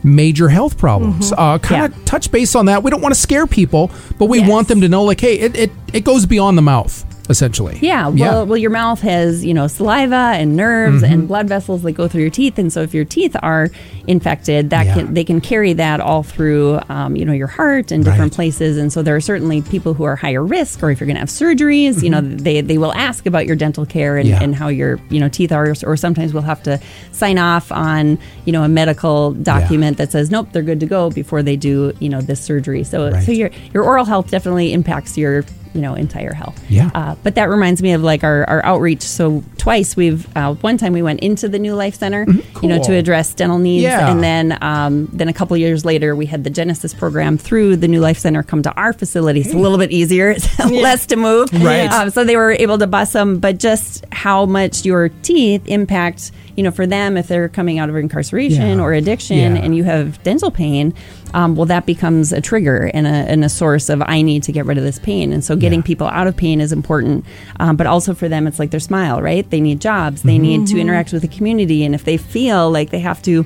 major 0.02 0.48
health 0.50 0.76
problems. 0.76 1.32
Uh, 1.32 1.58
kind 1.58 1.86
of 1.92 1.98
Yeah. 1.98 2.04
touch 2.04 2.30
base 2.30 2.54
on 2.54 2.66
that. 2.66 2.82
We 2.82 2.90
don't 2.90 3.00
want 3.00 3.14
to 3.14 3.20
scare 3.20 3.46
people, 3.46 3.90
but 4.18 4.26
we 4.26 4.40
Yes. 4.40 4.48
want 4.50 4.68
them 4.68 4.80
to 4.82 4.88
know, 4.88 5.02
like, 5.04 5.20
hey, 5.20 5.38
it, 5.38 5.56
it, 5.56 5.70
it 5.92 6.04
goes 6.04 6.26
beyond 6.26 6.58
the 6.58 6.62
mouth. 6.62 7.04
Essentially. 7.30 7.78
Yeah, 7.80 8.08
well, 8.08 8.46
well, 8.46 8.56
your 8.58 8.70
mouth 8.70 9.00
has 9.00 9.44
you 9.44 9.54
know 9.54 9.66
saliva 9.66 10.14
and 10.36 10.56
nerves 10.56 11.02
Mm-hmm. 11.02 11.12
and 11.12 11.28
blood 11.28 11.48
vessels 11.48 11.82
that 11.82 11.92
go 11.92 12.06
through 12.08 12.22
your 12.22 12.30
teeth, 12.30 12.58
and 12.58 12.72
so 12.72 12.82
if 12.82 12.92
your 12.94 13.04
teeth 13.04 13.34
are 13.42 13.70
infected, 14.06 14.70
that 14.70 14.86
Yeah. 14.86 14.94
can 14.94 15.14
they 15.14 15.24
can 15.24 15.40
carry 15.40 15.72
that 15.74 16.00
all 16.00 16.22
through 16.22 16.80
um, 16.88 17.16
you 17.16 17.24
know 17.24 17.32
your 17.32 17.46
heart 17.46 17.90
and 17.90 18.04
different 18.04 18.32
Right. 18.32 18.36
places, 18.36 18.76
and 18.76 18.92
so 18.92 19.02
there 19.02 19.16
are 19.16 19.20
certainly 19.20 19.62
people 19.62 19.94
who 19.94 20.04
are 20.04 20.16
higher 20.16 20.44
risk, 20.44 20.82
or 20.82 20.90
if 20.90 21.00
you're 21.00 21.06
going 21.06 21.16
to 21.16 21.20
have 21.20 21.28
surgeries, 21.28 22.02
you 22.02 22.10
know 22.10 22.20
they 22.20 22.60
they 22.60 22.78
will 22.78 22.92
ask 22.92 23.26
about 23.26 23.46
your 23.46 23.56
dental 23.56 23.86
care 23.86 24.16
and, 24.18 24.24
Mm-hmm. 24.28 24.34
Yeah. 24.40 24.44
and 24.44 24.54
how 24.54 24.68
your 24.68 25.00
you 25.10 25.20
know 25.20 25.28
teeth 25.28 25.52
are, 25.52 25.74
or 25.84 25.96
sometimes 25.96 26.32
we'll 26.34 26.42
have 26.42 26.62
to 26.64 26.78
sign 27.12 27.38
off 27.38 27.70
on 27.72 28.18
you 28.44 28.52
know 28.52 28.62
a 28.64 28.68
medical 28.68 29.32
document 29.32 29.96
that 29.98 30.10
says 30.12 30.30
nope 30.30 30.48
they're 30.52 30.62
good 30.62 30.80
to 30.80 30.86
go 30.86 31.10
before 31.10 31.42
they 31.42 31.56
do 31.56 31.92
you 32.00 32.08
know 32.08 32.20
this 32.20 32.40
surgery. 32.40 32.84
So 32.84 33.10
Right. 33.10 33.22
so 33.24 33.32
your 33.32 33.50
your 33.72 33.84
oral 33.84 34.04
health 34.04 34.30
definitely 34.30 34.72
impacts 34.72 35.16
your 35.18 35.44
you 35.74 35.80
know 35.80 35.94
entire 35.94 36.32
health. 36.32 36.58
Yeah. 36.70 36.90
Uh, 36.94 37.14
but 37.22 37.34
that 37.34 37.48
reminds 37.50 37.82
me 37.82 37.92
of 37.92 38.02
like 38.02 38.24
our, 38.24 38.44
our 38.48 38.64
outreach. 38.64 39.02
So 39.02 39.42
twice 39.58 39.96
we've 39.96 40.26
uh, 40.36 40.54
one 40.54 40.78
time 40.78 40.92
we 40.92 41.02
went 41.02 41.20
into 41.20 41.48
the 41.48 41.58
New 41.58 41.74
Life 41.74 41.96
Center, 41.96 42.24
you 42.62 42.68
know, 42.68 42.78
to 42.78 42.84
Mm-hmm. 42.84 42.92
Address 42.94 43.34
dental 43.34 43.58
needs, 43.58 43.82
Yeah. 43.82 44.10
and 44.10 44.22
then 44.22 44.56
um, 44.62 45.08
then 45.12 45.28
a 45.28 45.32
couple 45.32 45.56
years 45.56 45.84
later 45.84 46.14
we 46.14 46.26
had 46.26 46.44
the 46.44 46.50
Genesis 46.50 46.94
program 46.94 47.36
through 47.36 47.76
the 47.76 47.88
New 47.88 48.00
Life 48.00 48.18
Center 48.18 48.42
come 48.42 48.62
to 48.62 48.72
our 48.74 48.92
facility. 48.92 49.40
It's 49.40 49.52
a 49.52 49.58
little 49.58 49.78
bit 49.78 49.90
easier, 49.90 50.30
it's 50.36 50.58
less 50.60 51.06
to 51.06 51.16
move, 51.16 51.52
Right. 51.52 51.90
Um, 51.90 52.10
so 52.10 52.22
they 52.24 52.36
were 52.36 52.52
able 52.52 52.78
to 52.78 52.86
bus 52.86 53.12
them, 53.12 53.38
but 53.40 53.58
just 53.58 54.04
how 54.12 54.46
much 54.46 54.84
your 54.84 55.08
teeth 55.22 55.62
impact. 55.66 56.30
You 56.56 56.62
know, 56.62 56.70
for 56.70 56.86
them, 56.86 57.16
if 57.16 57.26
they're 57.26 57.48
coming 57.48 57.80
out 57.80 57.88
of 57.88 57.96
incarceration 57.96 58.78
Yeah. 58.78 58.84
or 58.84 58.92
addiction, 58.92 59.36
Yeah. 59.56 59.62
and 59.64 59.74
you 59.76 59.82
have 59.82 60.22
dental 60.22 60.52
pain, 60.52 60.94
um, 61.34 61.54
well, 61.56 61.66
that 61.66 61.84
becomes 61.84 62.32
a 62.32 62.40
trigger 62.40 62.90
and 62.94 63.06
a, 63.06 63.10
and 63.10 63.44
a 63.44 63.48
source 63.48 63.88
of 63.90 64.02
I 64.06 64.22
need 64.22 64.42
to 64.44 64.52
get 64.52 64.64
rid 64.64 64.78
of 64.78 64.84
this 64.84 64.98
pain. 64.98 65.32
And 65.32 65.44
so, 65.44 65.56
getting 65.56 65.80
Yeah. 65.80 65.86
people 65.86 66.06
out 66.06 66.26
of 66.26 66.36
pain 66.36 66.60
is 66.60 66.72
important. 66.72 67.26
Um, 67.60 67.76
but 67.76 67.86
also 67.86 68.14
for 68.14 68.28
them, 68.28 68.46
it's 68.46 68.58
like 68.58 68.70
their 68.70 68.80
smile, 68.80 69.20
right? 69.20 69.48
They 69.50 69.60
need 69.60 69.80
jobs, 69.80 70.22
they 70.22 70.38
need 70.38 70.60
Mm-hmm. 70.62 70.74
to 70.76 70.80
interact 70.80 71.12
with 71.12 71.22
the 71.22 71.28
community, 71.28 71.84
and 71.84 71.94
if 71.94 72.04
they 72.04 72.16
feel 72.16 72.70
like 72.70 72.88
they 72.90 73.00
have 73.00 73.20
to 73.22 73.44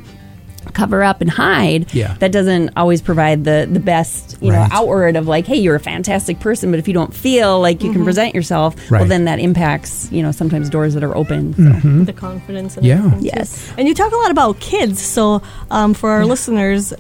cover 0.75 1.02
up 1.02 1.23
and 1.23 1.30
hide 1.30 1.87
Yeah. 1.95 2.14
that 2.18 2.30
doesn't 2.30 2.71
always 2.76 3.00
provide 3.00 3.45
the 3.45 3.66
the 3.73 3.80
best 3.80 4.37
you 4.42 4.52
Right. 4.52 4.68
know 4.68 4.76
outward 4.76 5.16
of 5.16 5.26
like 5.26 5.47
hey 5.47 5.57
you're 5.57 5.76
a 5.76 5.80
fantastic 5.80 6.40
person 6.40 6.71
but 6.71 6.78
if 6.78 6.87
you 6.87 6.92
don't 6.92 7.14
feel 7.14 7.59
like 7.59 7.83
you 7.83 7.90
can 7.90 8.04
present 8.04 8.35
yourself 8.35 8.75
well 8.90 9.00
Mm-hmm. 9.00 9.09
Then 9.09 9.25
that 9.25 9.38
impacts 9.38 10.12
you 10.12 10.23
know 10.23 10.30
sometimes 10.30 10.68
doors 10.68 10.92
that 10.92 11.02
are 11.02 11.16
open 11.16 11.54
so. 11.54 12.04
the 12.04 12.12
confidence. 12.12 12.76
And 12.76 12.85
Yeah. 12.85 12.97
everything, 12.99 13.21
too. 13.21 13.26
Yes. 13.35 13.73
And 13.78 13.88
you 13.88 13.95
talk 13.95 14.12
a 14.12 14.16
lot 14.16 14.30
about 14.30 14.61
kids. 14.61 15.00
So 15.00 15.40
um, 15.71 15.95
for 15.95 16.11
our 16.11 16.26
listeners, 16.26 16.92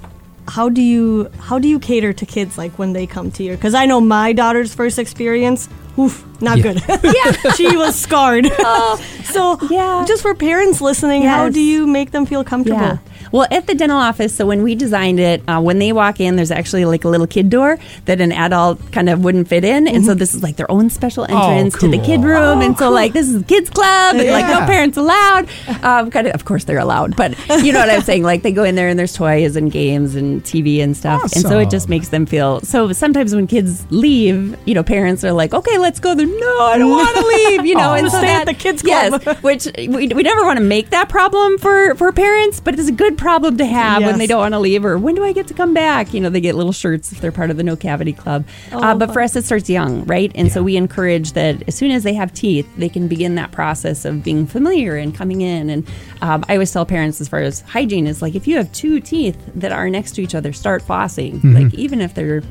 how 0.48 0.68
do 0.68 0.80
you 0.82 1.30
how 1.38 1.58
do 1.58 1.68
you 1.68 1.78
cater 1.78 2.12
to 2.12 2.26
kids 2.26 2.56
like 2.58 2.78
when 2.78 2.92
they 2.92 3.06
come 3.06 3.30
to 3.32 3.42
you? 3.42 3.52
Because 3.52 3.74
I 3.74 3.86
know 3.86 4.00
my 4.00 4.32
daughter's 4.32 4.74
first 4.74 4.98
experience. 4.98 5.68
Oof, 5.98 6.24
not 6.40 6.58
Yeah. 6.58 6.62
good. 6.72 6.82
yeah, 7.14 7.52
she 7.56 7.76
was 7.76 7.94
scarred. 7.98 8.46
Oh. 8.58 8.96
so 9.24 9.58
Yeah. 9.70 10.04
just 10.06 10.22
for 10.22 10.34
parents 10.34 10.80
listening, 10.80 11.22
how 11.22 11.48
do 11.48 11.60
you 11.60 11.86
make 11.86 12.12
them 12.12 12.24
feel 12.26 12.44
comfortable? 12.44 12.80
Yeah. 12.80 12.98
Well, 13.32 13.46
at 13.50 13.66
the 13.66 13.74
dental 13.74 13.98
office, 13.98 14.34
so 14.34 14.46
when 14.46 14.62
we 14.62 14.74
designed 14.74 15.20
it, 15.20 15.42
uh, 15.48 15.60
when 15.60 15.78
they 15.78 15.92
walk 15.92 16.20
in, 16.20 16.36
there's 16.36 16.50
actually 16.50 16.84
like 16.84 17.04
a 17.04 17.08
little 17.08 17.26
kid 17.26 17.50
door 17.50 17.78
that 18.06 18.20
an 18.20 18.32
adult 18.32 18.92
kind 18.92 19.08
of 19.08 19.24
wouldn't 19.24 19.48
fit 19.48 19.64
in, 19.64 19.86
and 19.88 20.04
so 20.04 20.14
this 20.14 20.34
is 20.34 20.42
like 20.42 20.56
their 20.56 20.70
own 20.70 20.90
special 20.90 21.24
entrance 21.24 21.78
to 21.78 21.88
the 21.88 21.98
kid 21.98 22.20
cool. 22.20 22.30
room, 22.30 22.60
and 22.60 22.76
so 22.78 22.90
like 22.90 23.12
this 23.12 23.28
is 23.28 23.42
kids 23.44 23.70
club, 23.70 24.16
and 24.16 24.28
like 24.28 24.46
no 24.46 24.60
parents 24.66 24.96
allowed. 24.96 25.48
Um, 25.82 26.10
kind 26.10 26.26
of, 26.26 26.34
of 26.34 26.44
course 26.44 26.64
they're 26.64 26.78
allowed, 26.78 27.16
but 27.16 27.36
you 27.62 27.72
know 27.72 27.80
what 27.80 27.90
I'm 27.90 28.02
saying? 28.02 28.22
Like 28.22 28.42
they 28.42 28.52
go 28.52 28.64
in 28.64 28.74
there 28.74 28.88
and 28.88 28.98
there's 28.98 29.12
toys 29.12 29.56
and 29.56 29.70
games 29.70 30.14
and 30.14 30.42
TV 30.42 30.82
and 30.82 30.96
stuff, 30.96 31.22
and 31.22 31.42
so 31.42 31.58
it 31.58 31.70
just 31.70 31.88
makes 31.88 32.08
them 32.08 32.26
feel. 32.26 32.60
So 32.60 32.92
sometimes 32.92 33.34
when 33.34 33.46
kids 33.46 33.86
leave, 33.90 34.56
you 34.66 34.74
know, 34.74 34.82
parents 34.82 35.24
are 35.24 35.32
like, 35.32 35.54
okay, 35.54 35.78
let's 35.78 36.00
go. 36.00 36.14
They're 36.14 36.26
no, 36.26 36.60
I 36.60 36.78
don't 36.78 36.90
want 36.90 37.16
to 37.16 37.26
leave. 37.26 37.66
You 37.66 37.74
know, 37.74 37.90
Aw. 37.90 37.94
and 37.94 38.10
so 38.10 38.18
Stay 38.18 38.30
at 38.30 38.46
the 38.46 38.54
kids 38.54 38.82
club. 38.82 39.22
Yes, 39.24 39.42
which 39.42 39.68
we, 39.76 40.08
we 40.08 40.22
never 40.22 40.44
want 40.44 40.58
to 40.58 40.64
make 40.64 40.90
that 40.90 41.08
problem 41.08 41.58
for 41.58 41.94
for 41.94 42.12
parents, 42.12 42.60
but 42.60 42.78
it's 42.78 42.88
a 42.88 42.92
good 42.92 43.17
problem 43.18 43.58
to 43.58 43.66
have 43.66 44.02
when 44.02 44.18
they 44.18 44.26
don't 44.26 44.38
want 44.40 44.54
to 44.54 44.58
leave 44.58 44.84
or 44.84 44.96
when 44.96 45.14
do 45.14 45.24
I 45.24 45.32
get 45.32 45.46
to 45.48 45.54
come 45.54 45.74
back? 45.74 46.14
You 46.14 46.20
know, 46.20 46.30
they 46.30 46.40
get 46.40 46.54
little 46.54 46.72
shirts 46.72 47.12
if 47.12 47.20
they're 47.20 47.32
part 47.32 47.50
of 47.50 47.56
the 47.56 47.62
No 47.62 47.76
Cavity 47.76 48.12
Club. 48.12 48.46
uh, 48.72 48.94
but 48.94 49.12
for 49.12 49.20
us, 49.20 49.36
it 49.36 49.44
starts 49.44 49.68
young, 49.68 50.04
right? 50.06 50.32
And 50.34 50.50
so 50.52 50.62
we 50.62 50.76
encourage 50.76 51.32
that 51.32 51.68
as 51.68 51.74
soon 51.74 51.90
as 51.90 52.04
they 52.04 52.14
have 52.14 52.32
teeth, 52.32 52.66
they 52.76 52.88
can 52.88 53.08
begin 53.08 53.34
that 53.34 53.50
process 53.52 54.04
of 54.04 54.22
being 54.22 54.46
familiar 54.46 54.96
and 54.96 55.14
coming 55.14 55.40
in. 55.42 55.68
And 55.68 55.86
um, 56.22 56.44
I 56.48 56.54
always 56.54 56.72
tell 56.72 56.86
parents, 56.86 57.20
as 57.20 57.28
far 57.28 57.40
as 57.40 57.60
hygiene, 57.60 58.06
is 58.06 58.22
like 58.22 58.34
if 58.34 58.46
you 58.46 58.56
have 58.56 58.72
two 58.72 59.00
teeth 59.00 59.36
that 59.56 59.72
are 59.72 59.90
next 59.90 60.12
to 60.12 60.22
each 60.22 60.34
other, 60.34 60.52
start 60.52 60.82
flossing. 60.82 61.40
Like 61.54 61.74
even 61.74 62.00
if 62.00 62.14
they're 62.14 62.42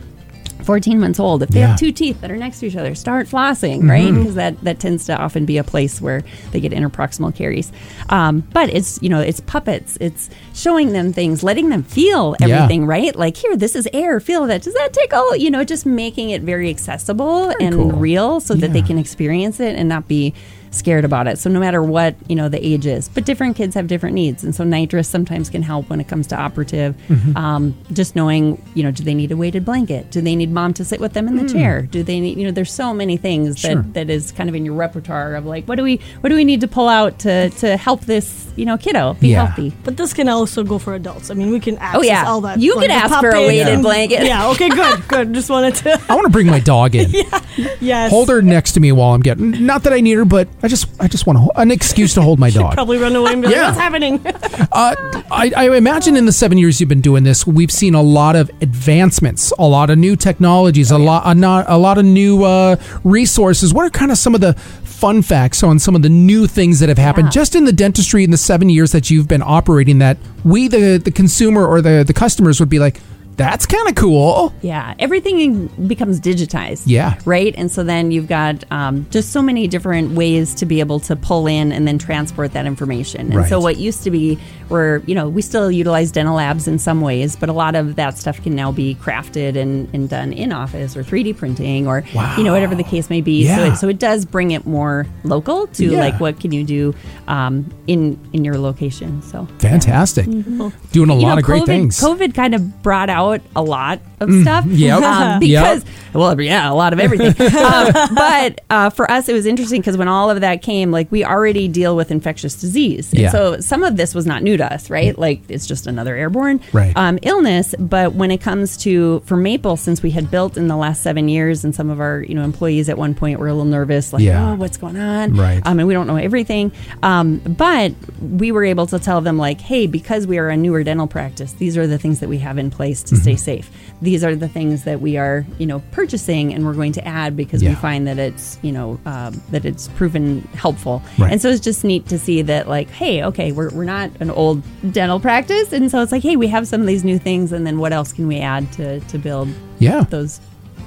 14 0.68 1.00
months 1.00 1.20
old. 1.20 1.42
If 1.42 1.50
they 1.50 1.60
Yeah. 1.60 1.66
Mm-hmm. 1.68 1.72
have 1.72 1.80
two 1.80 1.92
teeth 1.94 2.22
that 2.22 2.30
are 2.30 2.36
next 2.38 2.60
to 2.60 2.68
each 2.68 2.76
other 2.76 2.94
start 2.94 3.28
flossing 3.28 3.90
right? 3.90 4.14
Because 4.14 4.36
that 4.36 4.62
that 4.64 4.80
tends 4.80 5.06
to 5.06 5.18
often 5.18 5.46
be 5.46 5.58
a 5.58 5.64
place 5.64 6.00
where 6.02 6.24
they 6.52 6.60
get 6.60 6.74
interproximal 6.74 7.34
caries. 7.34 7.72
Um, 8.10 8.44
but 8.54 8.70
it's 8.70 9.00
you 9.02 9.10
know 9.10 9.22
it's 9.22 9.40
puppets. 9.40 9.98
It's 10.02 10.30
showing 10.54 10.92
them 10.92 11.14
things 11.14 11.42
letting 11.42 11.70
them 11.70 11.84
feel 11.84 12.36
Yeah. 12.40 12.48
everything 12.48 12.86
right? 12.86 13.16
Like 13.16 13.38
here 13.38 13.56
this 13.56 13.76
is 13.76 13.88
air. 13.94 14.20
Feel 14.20 14.46
that. 14.48 14.62
Does 14.62 14.74
that 14.76 14.92
tickle? 14.94 15.36
You 15.38 15.50
know 15.52 15.64
just 15.64 15.86
making 15.86 16.30
it 16.32 16.42
very 16.44 16.70
accessible 16.70 17.50
and 17.62 17.74
cool. 17.74 17.92
real 17.94 18.40
so 18.42 18.54
that 18.56 18.74
they 18.74 18.82
can 18.82 18.98
experience 19.00 19.60
it 19.62 19.76
and 19.78 19.88
not 19.88 20.08
be 20.08 20.34
scared 20.78 21.04
about 21.06 21.28
it 21.28 21.38
so 21.40 21.50
no 21.50 21.60
matter 21.60 21.82
what 21.84 22.16
you 22.28 22.36
know 22.36 22.48
the 22.50 22.66
age 22.66 22.86
is 22.86 23.10
but 23.10 23.26
different 23.26 23.56
kids 23.56 23.76
have 23.76 23.88
different 23.88 24.14
needs 24.14 24.44
and 24.44 24.54
so 24.56 24.64
nitrous 24.64 25.08
sometimes 25.08 25.50
can 25.50 25.62
help 25.62 25.90
when 25.90 26.00
it 26.00 26.08
comes 26.08 26.28
to 26.28 26.36
operative 26.36 26.96
Mm-hmm. 27.08 27.36
um, 27.38 27.76
just 27.94 28.16
knowing 28.16 28.62
you 28.74 28.84
know 28.84 28.92
do 28.92 29.04
they 29.04 29.14
need 29.14 29.32
a 29.32 29.38
weighted 29.38 29.64
blanket 29.66 30.12
do 30.12 30.22
they 30.22 30.36
need 30.36 30.52
mom 30.52 30.74
to 30.76 30.86
sit 30.86 31.00
with 31.00 31.14
them 31.14 31.28
in 31.28 31.38
the 31.38 31.48
chair 31.52 31.82
do 31.84 32.04
they 32.04 32.20
need 32.20 32.38
you 32.38 32.46
know 32.46 32.52
there's 32.52 32.72
so 32.72 32.94
many 32.94 33.18
things 33.18 33.56
Mm. 33.58 33.60
Sure. 33.60 33.76
that 33.76 33.94
that 33.94 34.10
is 34.10 34.32
kind 34.32 34.50
of 34.50 34.56
in 34.56 34.66
your 34.66 34.74
repertoire 34.76 35.36
of 35.36 35.46
like 35.46 35.66
what 35.66 35.76
do 35.76 35.84
we 35.84 36.00
what 36.22 36.30
do 36.30 36.36
we 36.36 36.44
need 36.44 36.62
to 36.62 36.68
pull 36.68 36.88
out 36.88 37.20
to 37.20 37.50
to 37.52 37.78
help 37.78 38.02
this 38.02 38.46
you 38.56 38.66
know 38.66 38.78
kiddo 38.78 39.14
be 39.16 39.30
Yeah. 39.30 39.46
healthy 39.48 39.74
But 39.84 39.98
this 39.98 40.14
can 40.14 40.28
also 40.30 40.64
go 40.64 40.78
for 40.80 40.94
adults. 40.96 41.30
I 41.32 41.34
mean, 41.34 41.52
we 41.52 41.60
can 41.60 41.78
access 41.78 42.00
Oh, 42.00 42.04
yeah. 42.04 42.26
all 42.28 42.42
that. 42.42 42.60
You 42.60 42.76
like 42.76 42.84
could 42.84 42.92
the 42.92 42.96
ask 42.96 43.20
for 43.20 43.30
a 43.30 43.48
weighted 43.48 43.68
and- 43.68 43.84
blanket. 43.84 44.24
Yeah. 44.26 44.50
Okay. 44.52 44.70
Good. 44.70 45.08
Good. 45.08 45.34
Just 45.34 45.50
wanted 45.50 45.76
to. 45.76 45.94
I 46.10 46.16
want 46.16 46.26
to 46.26 46.30
bring 46.32 46.48
my 46.48 46.60
dog 46.60 46.96
in. 46.96 47.10
yeah. 47.12 47.40
Yes. 47.80 48.10
Hold 48.12 48.30
her 48.30 48.42
next 48.42 48.74
to 48.74 48.80
me 48.80 48.92
while 48.92 49.14
I'm 49.14 49.22
getting. 49.22 49.66
Not 49.66 49.84
that 49.84 49.94
I 49.94 50.00
need 50.02 50.14
her, 50.18 50.26
but 50.26 50.48
I 50.64 50.67
just 50.68 50.88
I 51.00 51.08
just 51.08 51.26
want 51.28 51.40
to, 51.40 51.60
an 51.60 51.72
excuse 51.72 52.14
to 52.16 52.22
hold 52.22 52.40
my 52.40 52.50
dog. 52.60 52.74
Probably 52.74 52.98
run 52.98 53.16
away 53.16 53.34
and 53.34 53.42
be 53.42 53.48
like, 53.48 53.56
Yeah. 53.56 53.68
"What's 53.68 53.78
happening?" 53.80 54.26
Uh, 54.72 54.96
I, 55.32 55.52
I 55.56 55.76
imagine 55.78 56.16
in 56.18 56.26
the 56.26 56.32
seven 56.32 56.58
years 56.58 56.80
you've 56.80 56.90
been 56.90 57.02
doing 57.02 57.24
this, 57.24 57.48
we've 57.48 57.72
seen 57.72 57.96
a 57.96 58.02
lot 58.02 58.36
of 58.36 58.50
advancements, 58.62 59.52
a 59.58 59.66
lot 59.68 59.90
of 59.90 59.98
new 59.98 60.16
technologies, 60.16 60.92
a 60.92 60.98
lot, 60.98 61.24
a, 61.26 61.34
not, 61.34 61.66
a 61.68 61.78
lot 61.78 61.98
of 61.98 62.06
new 62.06 62.44
uh, 62.44 62.76
resources. 63.04 63.74
What 63.74 63.86
are 63.86 63.90
kind 63.90 64.12
of 64.12 64.18
some 64.18 64.36
of 64.36 64.42
the 64.42 64.54
fun 64.54 65.22
facts 65.22 65.64
on 65.64 65.80
some 65.80 65.96
of 65.96 66.02
the 66.02 66.10
new 66.10 66.48
things 66.48 66.80
that 66.80 66.90
have 66.90 66.98
happened 66.98 67.28
Yeah. 67.28 67.32
just 67.32 67.56
in 67.56 67.66
the 67.66 67.74
dentistry 67.74 68.24
in 68.24 68.32
the 68.32 68.38
seven 68.38 68.70
years 68.70 68.92
that 68.92 69.10
you've 69.10 69.28
been 69.28 69.42
operating? 69.44 70.00
That 70.00 70.18
we, 70.44 70.68
the 70.68 70.98
the 71.04 71.12
consumer 71.12 71.66
or 71.66 71.82
the 71.82 72.04
the 72.06 72.14
customers, 72.14 72.60
would 72.60 72.70
be 72.70 72.80
like, 72.80 73.00
that's 73.38 73.66
kind 73.68 73.88
of 73.88 73.96
cool. 73.96 74.52
Yeah, 74.62 74.96
everything 74.98 75.68
becomes 75.88 76.20
digitized. 76.20 76.84
Yeah. 76.88 77.20
Right? 77.24 77.54
And 77.56 77.72
so 77.72 77.84
then 77.84 78.12
you've 78.12 78.28
got 78.28 78.64
um, 78.72 79.06
just 79.12 79.32
so 79.32 79.42
many 79.44 79.68
different 79.68 80.12
ways 80.16 80.56
to 80.56 80.66
be 80.66 80.80
able 80.80 81.00
to 81.02 81.16
pull 81.16 81.46
in 81.48 81.72
and 81.72 81.88
then 81.88 82.00
transport 82.00 82.54
that 82.54 82.66
information. 82.66 83.32
And 83.32 83.48
so 83.48 83.60
what 83.60 83.78
used 83.78 84.04
to 84.04 84.12
be 84.12 84.36
where, 84.70 84.98
you 85.06 85.14
know, 85.16 85.30
we 85.30 85.42
still 85.44 85.72
utilize 85.72 86.12
dental 86.12 86.36
labs 86.36 86.68
in 86.68 86.78
some 86.80 87.00
ways, 87.00 87.36
but 87.36 87.48
a 87.48 87.54
lot 87.54 87.76
of 87.76 87.96
that 87.96 88.18
stuff 88.18 88.42
can 88.42 88.56
now 88.56 88.72
be 88.72 88.96
crafted 88.96 89.56
and, 89.56 89.88
and 89.94 90.10
done 90.10 90.34
in 90.34 90.52
office 90.52 90.98
or 90.98 91.04
3D 91.04 91.38
printing 91.38 91.88
or, 91.88 92.04
you 92.38 92.44
know, 92.44 92.52
whatever 92.54 92.74
the 92.76 92.84
case 92.84 93.10
may 93.10 93.22
be. 93.22 93.46
So, 93.46 93.52
Yeah. 93.52 93.74
it, 93.74 93.76
so 93.78 93.88
it 93.88 94.00
does 94.00 94.26
bring 94.26 94.52
it 94.52 94.66
more 94.66 95.06
local 95.24 95.68
to 95.68 95.86
Yeah. 95.92 96.00
like 96.00 96.20
what 96.20 96.40
can 96.40 96.52
you 96.52 96.64
do 96.64 96.96
um, 97.28 97.70
in, 97.86 98.20
in 98.34 98.44
your 98.44 98.58
location. 98.58 99.22
So 99.22 99.48
Fantastic, 99.60 100.26
doing 100.26 101.10
a 101.10 101.16
you 101.16 101.22
lot 101.22 101.34
know, 101.34 101.38
of 101.38 101.44
great 101.44 101.62
COVID, 101.64 101.66
things. 101.68 102.00
COVID 102.02 102.34
kind 102.34 102.56
of 102.56 102.82
brought 102.82 103.10
out 103.10 103.27
a 103.56 103.62
lot 103.62 104.00
of 104.20 104.32
stuff. 104.42 104.66
yep. 104.68 105.02
Um, 105.02 105.40
because, 105.40 105.86
well, 106.14 106.40
yeah, 106.42 106.72
a 106.72 106.74
lot 106.74 106.92
of 106.94 107.00
everything. 107.00 107.30
um, 107.58 107.92
but 108.16 108.62
uh, 108.70 108.90
for 108.90 109.10
us, 109.12 109.30
it 109.30 109.34
was 109.34 109.46
interesting 109.46 109.80
because 109.82 109.98
when 109.98 110.08
all 110.08 110.30
of 110.30 110.42
that 110.42 110.62
came, 110.62 110.92
like 110.92 111.12
we 111.12 111.24
already 111.24 111.68
deal 111.68 111.96
with 111.96 112.10
infectious 112.12 112.56
disease. 112.60 113.10
Yeah. 113.14 113.30
So 113.32 113.60
some 113.60 113.84
of 113.84 113.96
this 113.98 114.16
was 114.16 114.26
not 114.26 114.42
new 114.44 114.58
to 114.58 114.74
us, 114.74 114.90
right? 114.90 115.18
Like 115.18 115.42
it's 115.50 115.68
just 115.68 115.86
another 115.88 116.16
airborne 116.16 116.62
Right. 116.74 116.94
um, 116.96 117.20
illness. 117.22 117.76
But 117.78 118.14
when 118.14 118.32
it 118.32 118.40
comes 118.42 118.78
to, 118.78 119.20
for 119.26 119.38
Maple, 119.38 119.78
since 119.78 120.02
we 120.02 120.12
had 120.12 120.32
built 120.32 120.58
in 120.58 120.68
the 120.68 120.78
last 120.78 121.04
seven 121.04 121.30
years 121.30 121.64
and 121.64 121.76
some 121.76 121.90
of 121.90 122.00
our, 122.00 122.22
you 122.22 122.34
know, 122.34 122.44
employees 122.44 122.90
at 122.90 122.98
one 122.98 123.14
point 123.14 123.40
were 123.40 123.48
a 123.48 123.54
little 123.54 123.66
nervous, 123.66 124.14
like, 124.14 124.24
Yeah. 124.24 124.52
oh, 124.52 124.56
what's 124.56 124.78
going 124.78 124.98
on? 124.98 125.36
Right. 125.36 125.62
Um, 125.66 125.80
and 125.80 125.88
we 125.88 125.94
don't 125.94 126.08
know 126.08 126.16
everything. 126.16 126.72
Um, 127.04 127.38
but 127.40 127.94
we 128.22 128.52
were 128.52 128.64
able 128.66 128.88
to 128.88 128.98
tell 129.00 129.22
them, 129.22 129.38
like, 129.38 129.62
hey, 129.62 129.86
because 129.88 130.26
we 130.26 130.38
are 130.38 130.50
a 130.50 130.58
newer 130.58 130.84
dental 130.84 131.08
practice, 131.08 131.54
these 131.54 131.78
are 131.78 131.86
the 131.88 131.98
things 131.98 132.20
that 132.22 132.30
we 132.30 132.38
have 132.40 132.58
in 132.58 132.70
place 132.72 133.04
to 133.04 133.16
stay 133.18 133.32
Mm-hmm. 133.32 133.38
safe. 133.38 133.72
These 134.02 134.24
are 134.24 134.36
the 134.36 134.48
things 134.48 134.84
that 134.84 135.02
we 135.02 135.18
are, 135.18 135.46
you 135.58 135.66
know, 135.66 135.80
purchasing 135.92 136.54
and 136.54 136.66
we're 136.66 136.74
going 136.76 136.92
to 136.94 137.08
add 137.08 137.36
because 137.36 137.64
we 137.64 137.74
find 137.76 138.06
that 138.08 138.20
it's, 138.20 138.60
you 138.62 138.72
know, 138.72 139.00
um, 139.06 139.42
that 139.50 139.66
it's 139.66 139.88
proven 139.90 140.42
helpful. 140.54 141.02
Right. 141.18 141.32
And 141.32 141.42
so 141.42 141.50
it's 141.50 141.60
just 141.60 141.84
neat 141.84 142.06
to 142.08 142.20
see 142.20 142.44
that, 142.44 142.68
like, 142.68 142.90
hey, 142.92 143.24
okay, 143.24 143.52
we're, 143.52 143.72
we're 143.72 143.86
not 143.86 144.12
an 144.20 144.30
old 144.30 144.62
dental 144.92 145.20
practice. 145.20 145.74
And 145.74 145.90
so 145.90 146.02
it's 146.02 146.12
like, 146.12 146.22
hey, 146.22 146.36
we 146.36 146.48
have 146.48 146.68
some 146.68 146.82
of 146.82 146.88
these 146.88 147.04
new 147.04 147.18
things. 147.18 147.52
And 147.52 147.66
then 147.66 147.80
what 147.80 147.92
else 147.92 148.14
can 148.14 148.28
we 148.28 148.40
add 148.40 148.72
to, 148.74 149.00
to 149.00 149.18
build 149.18 149.50
yeah, 149.80 150.04
those? 150.10 150.40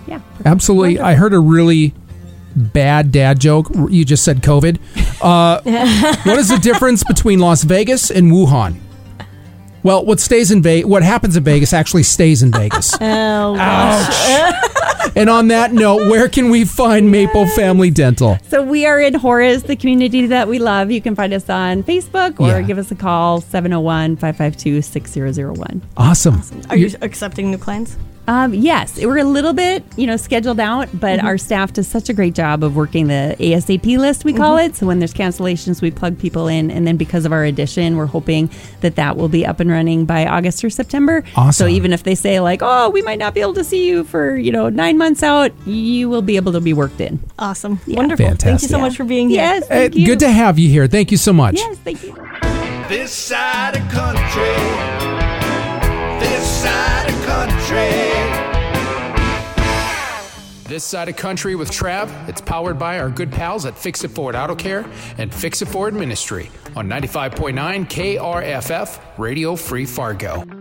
Yeah. 0.07 0.21
Absolutely. 0.45 1.01
I 1.01 1.14
heard 1.14 1.35
a 1.35 1.40
really 1.40 1.93
bad 2.55 3.11
dad 3.12 3.40
joke. 3.40 3.71
You 3.88 4.05
just 4.05 4.25
said 4.25 4.43
COVID. 4.43 4.79
Uh, 5.21 5.61
what 6.25 6.38
is 6.38 6.49
the 6.49 6.59
difference 6.59 7.03
between 7.05 7.38
Las 7.40 7.64
Vegas 7.64 8.11
and 8.11 8.31
Wuhan? 8.31 8.79
Well, 9.83 10.05
what 10.05 10.21
stays 10.21 10.51
in 10.51 10.62
Vegas, 10.62 10.87
what 10.88 11.03
happens 11.03 11.37
in 11.37 11.45
Vegas 11.45 11.73
actually 11.73 12.03
stays 12.03 12.43
in 12.43 12.53
Vegas. 12.53 12.95
Oh, 13.01 13.57
gosh. 13.57 15.11
and 15.16 15.31
on 15.31 15.49
that 15.49 15.73
note, 15.73 16.09
where 16.11 16.29
can 16.29 16.51
we 16.51 16.64
find 16.64 17.11
Maple 17.11 17.47
Family 17.49 17.90
Dental? 17.90 18.38
So 18.49 18.62
we 18.62 18.85
are 18.87 19.01
in 19.01 19.14
Horace, 19.14 19.62
the 19.62 19.77
community 19.77 20.27
that 20.27 20.49
we 20.49 20.59
love. 20.59 20.90
You 20.90 21.01
can 21.01 21.14
find 21.14 21.33
us 21.33 21.49
on 21.49 21.83
Facebook 21.83 22.38
or 22.38 22.49
Yeah. 22.49 22.61
give 22.62 22.79
us 22.79 22.90
a 22.90 22.95
call 22.95 23.40
701-552-6001. 23.40 25.81
Awesome. 25.97 26.43
Are 26.69 26.77
you 26.77 26.90
accepting 27.03 27.51
new 27.51 27.59
clients? 27.59 27.97
Um, 28.28 28.54
yes, 28.54 28.96
we're 29.04 29.18
a 29.18 29.24
little 29.24 29.52
bit, 29.52 29.83
you 29.96 30.06
know, 30.06 30.16
scheduled 30.16 30.61
out, 30.61 30.88
but 30.94 31.18
Mm-hmm. 31.18 31.26
our 31.26 31.37
staff 31.38 31.72
does 31.72 31.88
such 31.88 32.09
a 32.09 32.12
great 32.12 32.35
job 32.35 32.62
of 32.62 32.76
working 32.76 33.09
the 33.09 33.35
ASAP 33.40 33.98
list, 33.98 34.24
we 34.24 34.33
Mm-hmm. 34.33 34.40
call 34.40 34.56
it. 34.59 34.76
So 34.76 34.87
when 34.87 35.00
there's 35.00 35.12
cancellations, 35.12 35.83
we 35.83 35.90
plug 35.90 36.16
people 36.18 36.46
in, 36.46 36.70
and 36.70 36.87
then 36.87 36.96
because 36.96 37.24
of 37.24 37.33
our 37.33 37.44
addition, 37.44 37.96
we're 37.96 38.06
hoping 38.06 38.48
that 38.83 38.94
that 38.96 39.16
will 39.16 39.28
be 39.28 39.44
up 39.44 39.59
and 39.59 39.68
running 39.68 40.04
by 40.04 40.26
August 40.26 40.62
or 40.62 40.70
September. 40.70 41.24
Awesome. 41.35 41.52
So 41.52 41.68
even 41.68 41.92
if 41.92 42.04
they 42.04 42.14
say 42.14 42.38
like, 42.38 42.61
"Oh, 42.62 42.90
we 42.90 43.02
might 43.02 43.18
not 43.18 43.35
be 43.35 43.40
able 43.40 43.54
to 43.54 43.64
see 43.64 43.88
you 43.88 44.04
for 44.04 44.37
you 44.37 44.52
know 44.52 44.68
nine 44.68 44.96
months 44.96 45.22
out," 45.24 45.50
you 45.66 46.09
will 46.09 46.22
be 46.22 46.37
able 46.37 46.52
to 46.52 46.61
be 46.61 46.72
worked 46.72 47.00
in. 47.00 47.18
Awesome. 47.38 47.80
Wonderful. 47.88 48.26
Thank 48.26 48.38
you 48.42 48.44
Fantastic. 48.44 48.70
so 48.70 48.78
much 48.78 48.96
for 48.96 49.04
being 49.04 49.28
here. 49.30 49.38
Yes, 49.40 49.68
Uh, 49.70 49.88
you. 49.92 50.06
good 50.06 50.20
to 50.20 50.30
have 50.30 50.56
you 50.59 50.68
here. 50.68 50.87
Thank 50.87 51.11
you 51.11 51.16
so 51.16 51.33
much. 51.33 51.56
Yes, 51.56 51.76
thank 51.78 52.02
you. 52.04 52.14
This 52.88 53.11
side 53.12 53.76
of 53.76 53.88
country. 53.90 54.56
This 56.20 56.46
side 56.62 57.09
of 57.09 57.19
country. 57.46 57.90
This 60.64 60.85
side 60.85 61.09
of 61.09 61.16
country 61.16 61.57
with 61.57 61.70
Trav, 61.70 62.29
it's 62.29 62.40
powered 62.40 62.79
by 62.79 63.00
our 63.00 63.11
good 63.11 63.33
pals 63.33 63.64
at 63.66 63.76
Fix 63.76 64.05
It 64.05 64.11
Forward 64.11 64.37
Auto 64.37 64.55
Care 64.55 64.87
and 65.18 65.33
Fix 65.33 65.62
It 65.62 65.66
Forward 65.66 65.94
Ministry 65.94 66.50
on 66.76 66.88
95.9 66.88 67.87
KRFF 67.87 69.00
Radio 69.18 69.57
Free 69.57 69.87
Fargo. 69.87 70.60